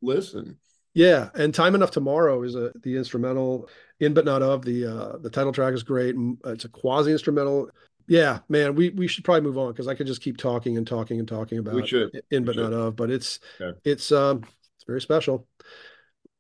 [0.02, 0.58] listen
[0.94, 3.70] yeah and time enough tomorrow is a the instrumental
[4.00, 6.16] in but not of the uh the title track is great
[6.46, 7.70] it's a quasi instrumental
[8.08, 10.88] yeah man we we should probably move on because i could just keep talking and
[10.88, 12.10] talking and talking about we should.
[12.32, 13.78] in but not of but it's okay.
[13.86, 14.44] it's um
[14.76, 15.48] it's very special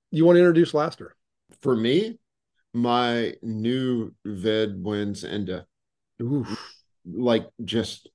[0.09, 1.15] you want to introduce laster
[1.61, 2.17] for me
[2.77, 5.65] my new Ved Buens Ende.
[6.21, 6.75] Oof.
[7.11, 8.09] Like just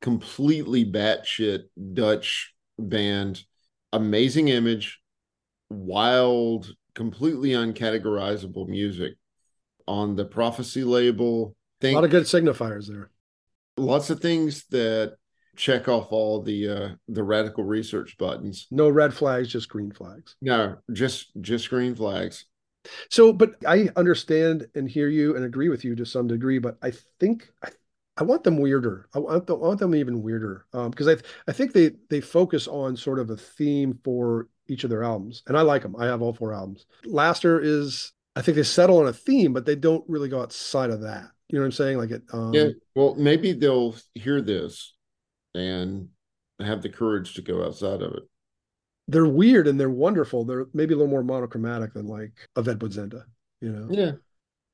[0.00, 3.42] completely batshit Dutch band.
[3.92, 5.00] Amazing image,
[5.70, 9.14] wild, completely uncategorizable music
[9.86, 11.56] on the Prophecy label.
[11.80, 13.10] Think, a lot of good signifiers there.
[13.76, 15.16] Lots of things that
[15.56, 18.66] check off all the uh the radical research buttons.
[18.70, 20.36] No red flags, just green flags.
[20.40, 22.44] No, just just green flags.
[23.10, 26.78] So, but I understand and hear you and agree with you to some degree, but
[26.82, 27.70] I think I,
[28.18, 29.08] I want them weirder.
[29.14, 31.16] I want them, I want them even weirder because um,
[31.46, 35.04] I I think they they focus on sort of a theme for each of their
[35.04, 35.94] albums, and I like them.
[35.96, 36.86] I have all four albums.
[37.04, 40.90] Laster is I think they settle on a theme, but they don't really go outside
[40.90, 41.30] of that.
[41.48, 41.98] You know what I'm saying?
[41.98, 42.22] Like it.
[42.32, 42.68] Um, yeah.
[42.94, 44.94] Well, maybe they'll hear this
[45.54, 46.08] and
[46.60, 48.22] have the courage to go outside of it.
[49.06, 50.44] They're weird and they're wonderful.
[50.44, 53.22] They're maybe a little more monochromatic than like a Ved Buens Ende,
[53.60, 53.88] you know?
[53.90, 54.12] Yeah.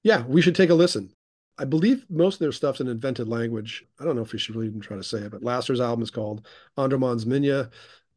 [0.02, 1.10] Yeah, we should take a listen.
[1.56, 3.86] I believe most of their stuff's in invented language.
[4.00, 6.02] I don't know if we should really even try to say it, but Laster's album
[6.02, 6.46] is called
[6.76, 7.70] Andermans Mijne.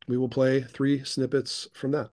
[0.08, 2.10] We will play three snippets from that.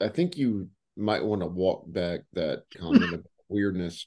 [0.00, 4.06] I, think you might want to walk back that comment of weirdness.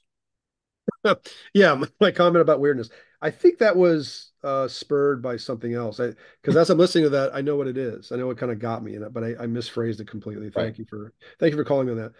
[1.54, 2.90] yeah, my, my, comment about weirdness.
[3.20, 5.98] I think that was uh, spurred by something else.
[5.98, 8.10] Because as I'm listening to that, I know what it is.
[8.10, 10.50] I know what kind of got me in it, but I, I misphrased it completely.
[10.50, 10.78] Thank right.
[10.78, 12.12] you for thank you for calling me on that.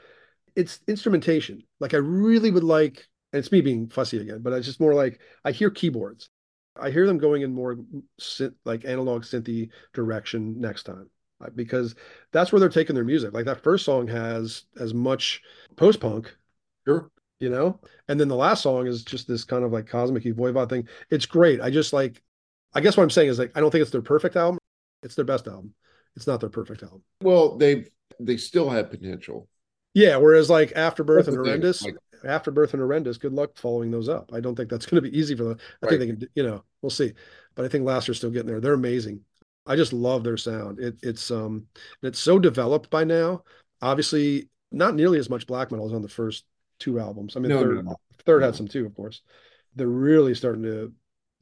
[0.54, 1.62] It's instrumentation.
[1.80, 4.94] Like I really would like, and it's me being fussy again, but it's just more
[4.94, 6.28] like I hear keyboards.
[6.80, 7.76] I hear them going in more
[8.20, 11.10] synth, like analog synthy direction next time
[11.42, 11.94] Uh, because
[12.32, 13.32] that's where they're taking their music.
[13.32, 15.42] Like that first song has as much
[15.76, 16.34] post punk,
[16.86, 20.24] sure, you know, and then the last song is just this kind of like cosmic
[20.24, 20.88] voivod thing.
[21.10, 21.60] It's great.
[21.60, 22.22] I just like,
[22.74, 24.58] I guess what I'm saying is like I don't think it's their perfect album.
[25.02, 25.74] It's their best album.
[26.16, 27.02] It's not their perfect album.
[27.22, 27.86] Well, they
[28.20, 29.48] they still have potential.
[29.94, 34.30] Yeah, whereas like Afterbirth and Horrendous, like, Afterbirth and Horrendous, good luck following those up.
[34.32, 35.58] I don't think that's going to be easy for them.
[35.82, 35.98] I right.
[35.98, 37.12] think they can, you know, we'll see.
[37.54, 38.60] But I think Laster's still getting there.
[38.60, 39.20] They're amazing.
[39.66, 40.80] I just love their sound.
[40.80, 41.66] It, it's um,
[42.02, 43.44] it's so developed by now.
[43.80, 46.44] Obviously, not nearly as much black metal as on the first
[46.78, 47.36] two albums.
[47.36, 47.96] I mean, no, third, no, no.
[48.24, 49.22] third had some too, of course.
[49.74, 50.92] They're really starting to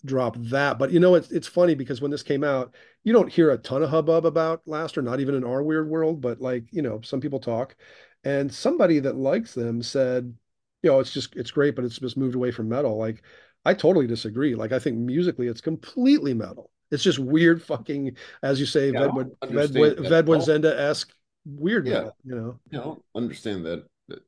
[0.05, 0.79] drop that.
[0.79, 3.59] But you know, it's it's funny because when this came out, you don't hear a
[3.59, 7.01] ton of hubbub about Laster, not even in our weird world, but like, you know,
[7.03, 7.77] some people talk.
[8.25, 10.35] And somebody that likes them said,
[10.83, 12.99] you know, it's just it's great, but it's just moved away from metal.
[12.99, 13.23] Like,
[13.64, 14.55] I totally disagree.
[14.55, 16.71] Like, I think musically, it's completely metal.
[16.91, 21.12] It's just weird, fucking, as you say, yeah, Ved Buens Ende esque
[21.45, 21.95] weird yeah.
[21.95, 22.16] metal.
[22.24, 23.84] You know, I don't understand that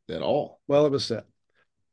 [0.09, 0.61] at all.
[0.69, 1.25] Well, it was set,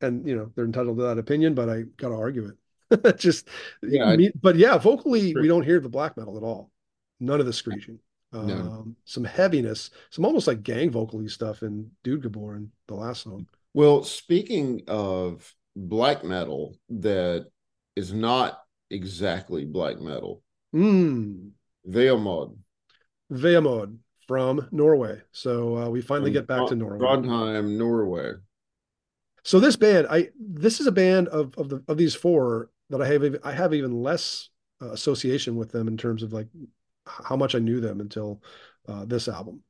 [0.02, 2.52] and you know they're entitled to that opinion, but I got to argue
[2.92, 3.18] it.
[3.18, 3.48] just
[3.84, 6.72] yeah, me, but yeah, vocally, we don't hear the black metal at all.
[7.20, 8.00] None of the screeching.
[8.32, 8.88] Um, no.
[9.06, 13.48] some heaviness, some almost like gang vocally stuff in Doodgeboren in the last song.
[13.74, 17.48] Well, speaking of black metal that
[17.96, 18.62] is not
[18.92, 20.44] exactly black metal,
[20.74, 21.52] mm.
[23.32, 23.98] Vemod
[24.28, 25.22] from Norway.
[25.32, 27.00] So uh, we finally get back to Norway.
[27.00, 28.34] Trondheim, Norway.
[29.44, 33.02] So this band, I this is a band of of the of these four that
[33.02, 34.50] I have I have even less
[34.82, 36.48] uh, association with them in terms of like
[37.06, 38.42] how much I knew them until
[38.88, 39.64] uh, this album.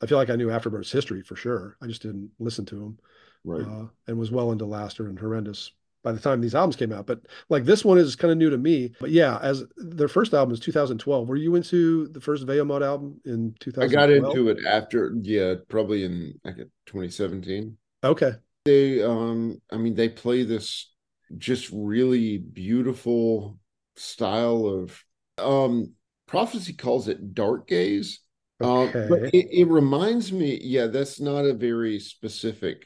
[0.00, 1.76] I feel like I knew Afterbirth's history for sure.
[1.80, 2.98] I just didn't listen to them
[3.44, 3.62] right.
[3.62, 5.72] uh, and was well into Laster and Horrendous
[6.04, 7.06] by the time these albums came out.
[7.06, 8.92] But like this one is kind of new to me.
[9.00, 11.26] But yeah, as their first album is 2012.
[11.26, 13.90] Were you into the first Vemod album in 2012?
[13.90, 17.76] I got into it after, yeah, probably in like 2017.
[18.04, 18.32] Okay.
[18.66, 20.92] They, um, I mean, they play this
[21.38, 23.58] just really beautiful
[23.96, 25.02] style of,
[25.38, 25.92] um,
[26.26, 28.20] prophecy calls it dark gaze.
[28.62, 29.02] Okay.
[29.02, 32.84] Um, but it, it reminds me, yeah, that's not a very specific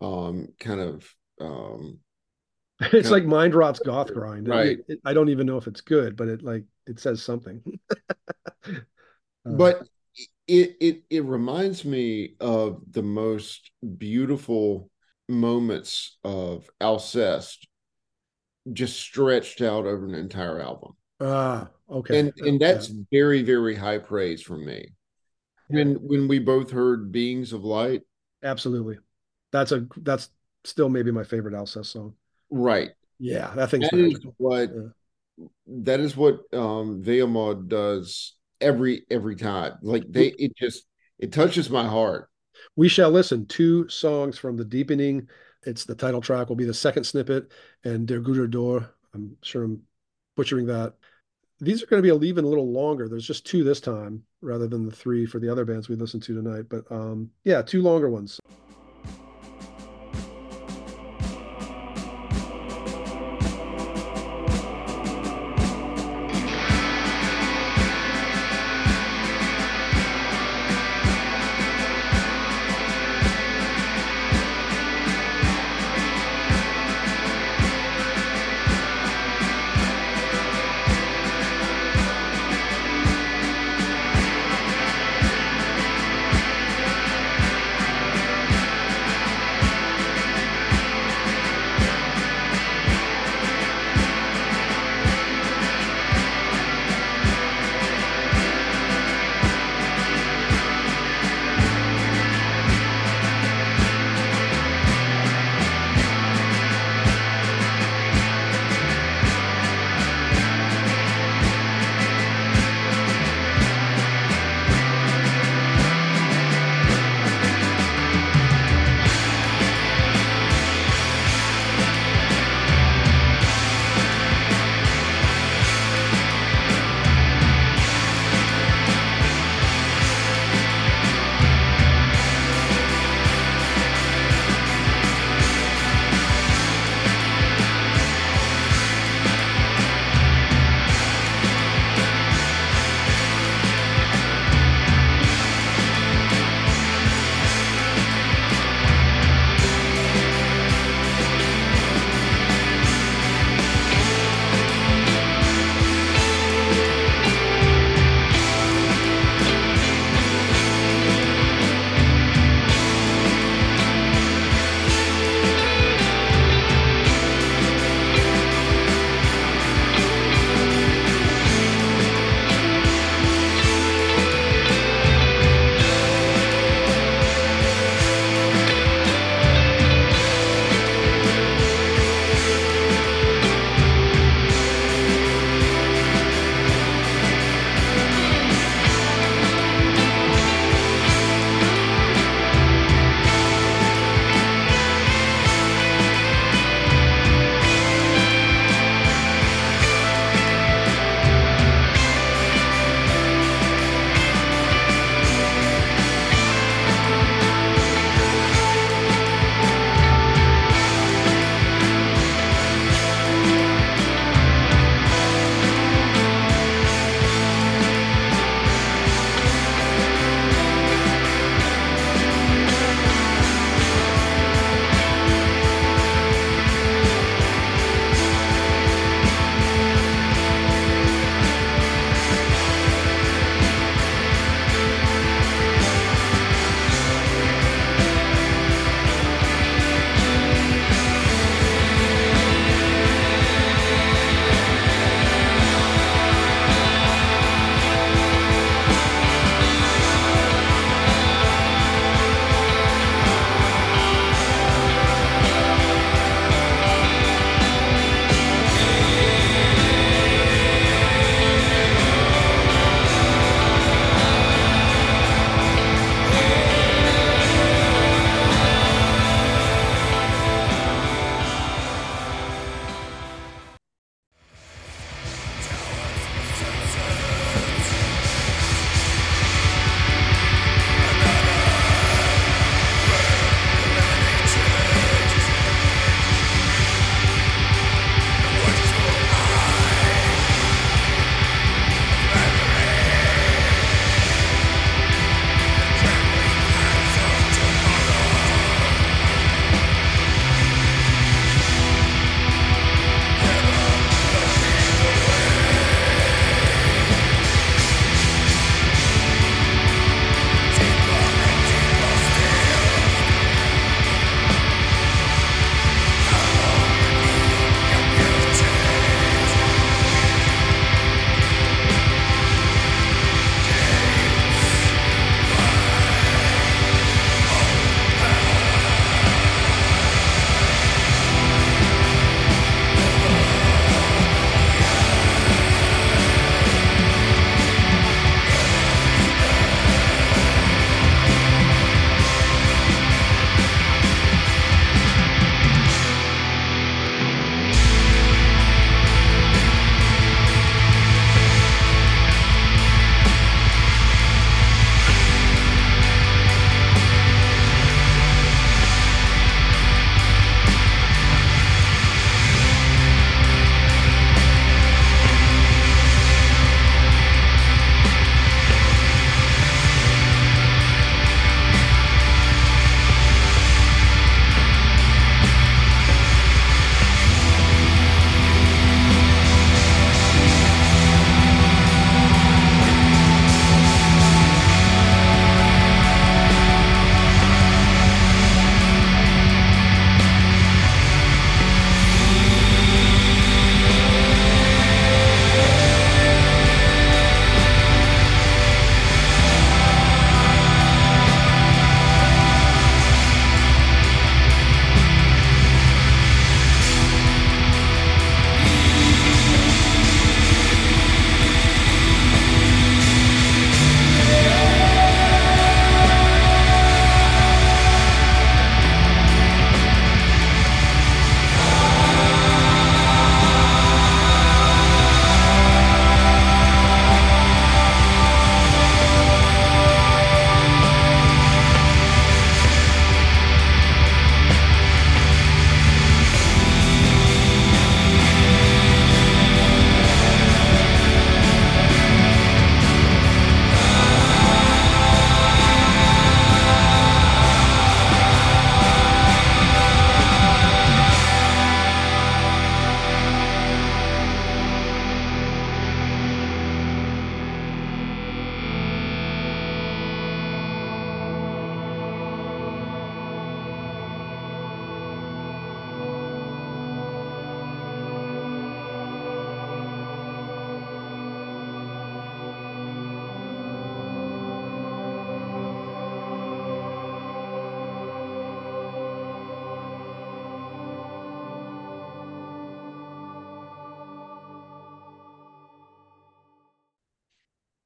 [0.00, 1.98] um, kind of um,
[2.92, 4.48] it's like mind rot's goth grind.
[4.48, 4.78] Right.
[4.78, 7.62] it, it, i don't even know if it's good but it like it says something.
[9.46, 9.88] Uh, but
[10.46, 14.90] it it it reminds me of the most beautiful
[15.30, 17.66] moments of alcest
[18.70, 20.92] just stretched out over an entire album.
[21.20, 22.18] Ah okay.
[22.18, 23.02] And and that's yeah.
[23.10, 24.88] very very high praise from me.
[25.68, 28.02] When when we both heard beings of light.
[28.42, 28.98] Absolutely.
[29.52, 30.28] That's a that's
[30.64, 32.14] still maybe my favorite Alcest song.
[32.50, 32.90] Right.
[33.18, 35.46] Yeah, that thing's that is what yeah.
[35.66, 39.74] that is what um Vemod does every every time.
[39.82, 40.86] Like they it just
[41.18, 42.28] it touches my heart.
[42.76, 45.28] We shall listen two songs from the deepening.
[45.64, 47.52] It's the title track will be the second snippet
[47.84, 48.88] and Der Guder Dør.
[49.14, 49.82] I'm sure I'm
[50.36, 50.94] butchering that.
[51.60, 53.06] These are going to be even a little longer.
[53.06, 56.22] There's just two this time rather than the three for the other bands we listened
[56.22, 56.64] to tonight.
[56.70, 58.40] But um, yeah, two longer ones.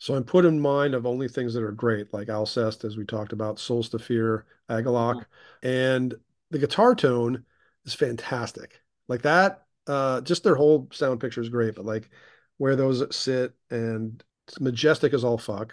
[0.04, 3.06] So I'm put in mind of only things that are great, like Alcest, as we
[3.06, 5.66] talked about, Solstafir, Agalloch, mm-hmm.
[5.66, 6.14] and
[6.50, 7.42] the guitar tone
[7.86, 8.82] is fantastic.
[9.08, 12.10] Like that, uh, just their whole sound picture is great, but like
[12.58, 15.72] where those sit and it's majestic as all fuck,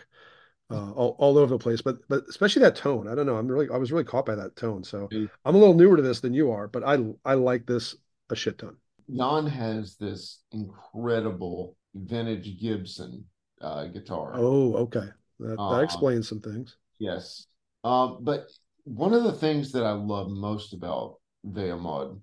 [0.70, 1.82] uh, all, all over the place.
[1.82, 3.36] But but especially that tone, I don't know.
[3.36, 4.86] I'm really I was really caught by that tone.
[4.86, 5.26] So mm-hmm.
[5.44, 7.98] I'm a little newer to this than you are, but I I like this
[8.30, 8.78] a shit ton.
[9.14, 13.26] Jan has this incredible vintage Gibson
[13.62, 14.34] uh, guitar.
[14.36, 15.08] Oh, okay.
[15.40, 16.78] That, that uh, explains some things.
[17.00, 17.48] Yes.
[17.84, 18.48] Um, but
[18.84, 21.16] one of the things that I love most about
[21.48, 22.20] Vemod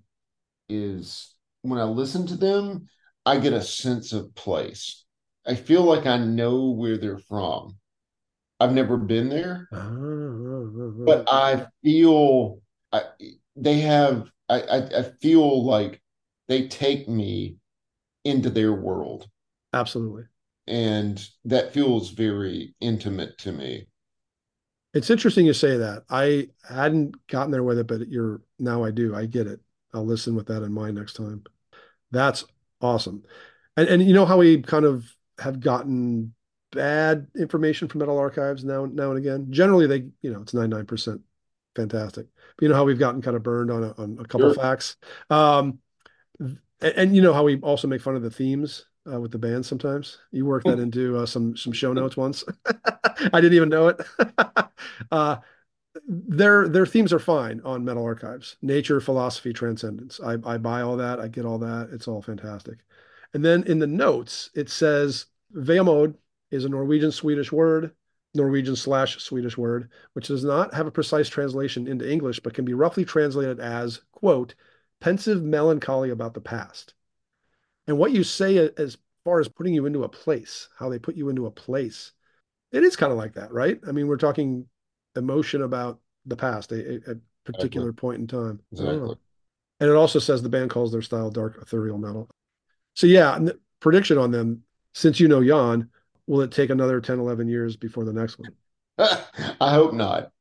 [0.69, 2.87] is when I listen to them,
[3.25, 5.05] I get a sense of place.
[5.45, 7.77] I feel like I know where they're from.
[8.59, 9.89] I've never been there, uh,
[11.05, 12.59] but I feel
[12.91, 13.03] I,
[13.55, 14.29] they have.
[14.49, 16.01] I, I, I feel like
[16.47, 17.55] they take me
[18.25, 19.27] into their world.
[19.73, 20.23] Absolutely
[20.69, 23.87] and that feels very intimate to me.
[24.93, 26.03] It's interesting you say that.
[26.09, 29.15] I hadn't gotten there with it but you're now i do.
[29.15, 29.59] I get it.
[29.93, 31.43] I'll listen with that in mind next time.
[32.11, 32.45] That's
[32.81, 33.23] awesome.
[33.77, 36.33] And and you know how we kind of have gotten
[36.71, 39.47] bad information from metal archives now now and again?
[39.49, 41.19] Generally they you know it's 99%
[41.75, 42.27] fantastic.
[42.55, 44.61] But you know how we've gotten kind of burned on a, on a couple sure.
[44.61, 44.97] facts?
[45.29, 45.79] Um
[46.39, 49.37] and, and you know how we also make fun of the themes uh, with the
[49.37, 50.17] band sometimes.
[50.31, 52.43] You work that into uh, some some show notes once.
[53.33, 54.01] I didn't even know it.
[55.11, 55.37] uh,
[56.07, 58.57] their their themes are fine on Metal Archives.
[58.61, 60.19] Nature, philosophy, transcendence.
[60.23, 61.19] I, I buy all that.
[61.19, 61.89] I get all that.
[61.91, 62.79] It's all fantastic.
[63.33, 66.15] And then in the notes it says Vemod
[66.51, 67.91] is a Norwegian Swedish word,
[68.33, 72.65] Norwegian slash Swedish word, which does not have a precise translation into English, but can
[72.65, 74.55] be roughly translated as quote
[74.99, 76.93] pensive melancholy about the past
[77.89, 81.15] and what you say as far as putting you into a place, how they put
[81.15, 82.11] you into a place,
[82.71, 83.79] it is kind of like that, right?
[83.87, 84.67] I mean, we're talking
[85.15, 87.15] emotion about the past, a, a
[87.45, 87.99] particular exactly.
[87.99, 88.59] point in time.
[88.71, 89.15] Exactly.
[89.79, 92.29] And it also says the band calls their style dark ethereal metal.
[92.95, 93.39] So yeah,
[93.79, 94.61] prediction on them,
[94.93, 95.89] since you know Jan,
[96.27, 98.51] will it take another 10, 11 years before the next one?
[99.59, 100.31] I hope not.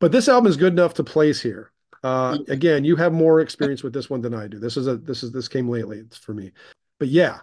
[0.00, 1.72] But this album is good enough to place here.
[2.04, 4.58] Uh, again, you have more experience with this one than I do.
[4.58, 6.00] This is a this is this came lately.
[6.00, 6.52] It's for me,
[6.98, 7.38] but yeah,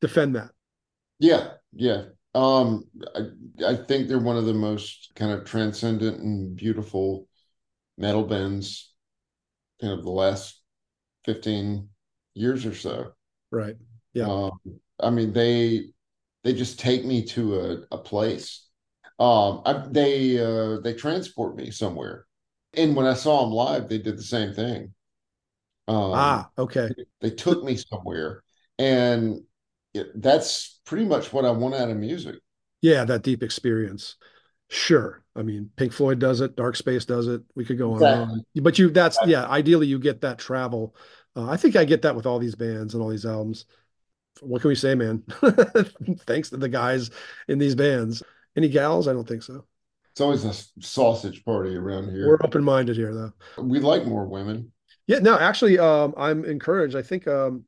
[0.00, 0.50] defend that.
[1.18, 2.04] Yeah, yeah.
[2.34, 2.84] Um,
[3.16, 3.20] I
[3.66, 7.26] I think they're one of the most kind of transcendent and beautiful
[7.96, 8.92] metal bands,
[9.80, 10.60] kind of the last
[11.24, 11.88] fifteen
[12.34, 13.12] years or so.
[13.50, 13.76] Right.
[14.12, 14.26] Yeah.
[14.26, 14.60] Um,
[15.00, 15.86] I mean they
[16.44, 18.68] they just take me to a, a place.
[19.18, 22.26] Um, I, they uh, they transport me somewhere
[22.74, 24.94] and when I saw them live, they did the same thing.
[25.88, 26.88] Um, ah, okay.
[27.20, 28.42] They took me somewhere,
[28.78, 29.40] and
[29.94, 32.36] it, that's pretty much what I want out of music.
[32.80, 34.16] Yeah, that deep experience.
[34.68, 35.22] Sure.
[35.36, 36.56] I mean, Pink Floyd does it.
[36.56, 37.42] Dark Space does it.
[37.54, 38.34] We could go on exactly.
[38.56, 38.62] on.
[38.62, 39.46] But you, that's yeah.
[39.46, 40.94] Ideally, you get that travel.
[41.36, 43.66] Uh, I think I get that with all these bands and all these albums.
[44.40, 45.22] What can we say, man?
[46.26, 47.10] Thanks to the guys
[47.48, 48.22] in these bands.
[48.56, 49.08] Any gals?
[49.08, 49.64] I don't think so.
[50.12, 50.52] It's always a
[50.82, 52.28] sausage party around here.
[52.28, 53.32] We're open minded here, though.
[53.62, 54.70] We like more women.
[55.06, 56.94] Yeah, no, actually, um, I'm encouraged.
[56.94, 57.64] I think um,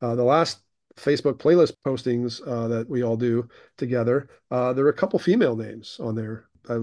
[0.00, 0.60] uh, the last
[0.96, 5.56] Facebook playlist postings uh, that we all do together, uh, there were a couple female
[5.56, 6.44] names on there.
[6.68, 6.78] I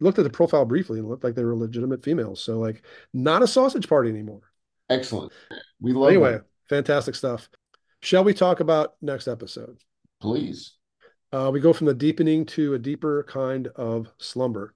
[0.00, 2.42] looked at the profile briefly and looked like they were legitimate females.
[2.42, 2.82] So, like,
[3.14, 4.42] not a sausage party anymore.
[4.90, 5.32] Excellent.
[5.80, 6.10] We love.
[6.10, 6.44] Anyway, them.
[6.68, 7.48] fantastic stuff.
[8.02, 9.78] Shall we talk about next episode?
[10.20, 10.74] Please.
[11.32, 14.74] Uh, we go from the deepening to a deeper kind of slumber.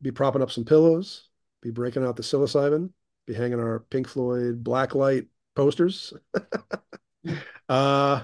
[0.00, 1.28] Be propping up some pillows,
[1.62, 2.90] be breaking out the psilocybin,
[3.26, 6.12] be hanging our Pink Floyd black light posters.
[7.68, 8.22] uh,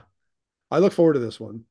[0.70, 1.64] I look forward to this one.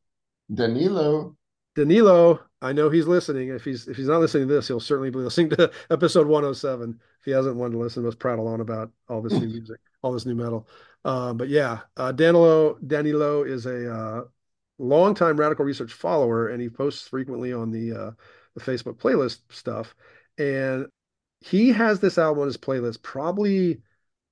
[0.54, 1.36] Danilo.
[1.76, 3.50] Danilo, I know he's listening.
[3.50, 7.00] If he's if he's not listening to this, he'll certainly be listening to episode 107.
[7.20, 9.80] If he hasn't wanted to listen to us prattle on about all this new music,
[10.02, 10.68] all this new metal.
[11.06, 14.22] Uh, but yeah, uh, Danilo Danilo is a uh,
[14.80, 18.12] longtime Radical Research follower, and he posts frequently on the uh,
[18.56, 19.94] the Facebook playlist stuff.
[20.38, 20.88] And
[21.42, 23.82] he has this album on his playlist, probably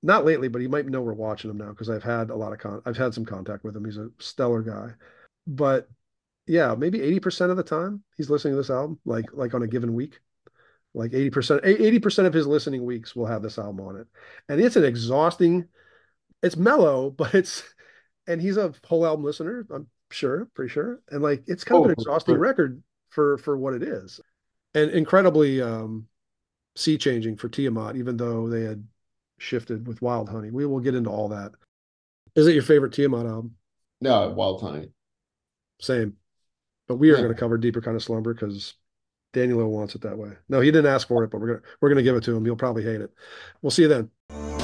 [0.02, 2.52] not lately, but he might know we're watching him now because I've had a lot
[2.52, 2.82] of con.
[2.86, 3.84] I've had some contact with him.
[3.84, 4.94] He's a stellar guy,
[5.46, 5.88] but
[6.46, 9.62] yeah, maybe eighty percent of the time he's listening to this album, like like on
[9.62, 10.20] a given week.
[10.94, 14.06] Like 80%, 80% of his listening weeks will have this album on it.
[14.48, 15.68] And it's an exhausting,
[16.42, 17.62] it's mellow, but it's
[18.26, 19.66] and he's a whole album listener.
[19.70, 21.00] I'm sure, pretty sure.
[21.10, 22.40] And like it's kind oh, of an exhausting sure.
[22.40, 24.20] record for for what it is.
[24.74, 26.06] And incredibly um
[26.76, 28.86] sea changing for Tiamat, even though they had
[29.38, 30.50] shifted with Wild Honey.
[30.50, 31.52] We will get into all that.
[32.34, 33.56] Is it your favorite Tiamat album?
[34.00, 34.90] No, Wild Honey.
[35.80, 36.16] Same.
[36.86, 37.22] But we are Yeah.
[37.22, 38.74] going to cover deeper kind of slumber because
[39.32, 40.30] Daniel wants it that way.
[40.48, 42.44] No, he didn't ask for it, but we're gonna we're gonna give it to him.
[42.44, 43.12] He'll probably hate it.
[43.60, 44.57] We'll see you then.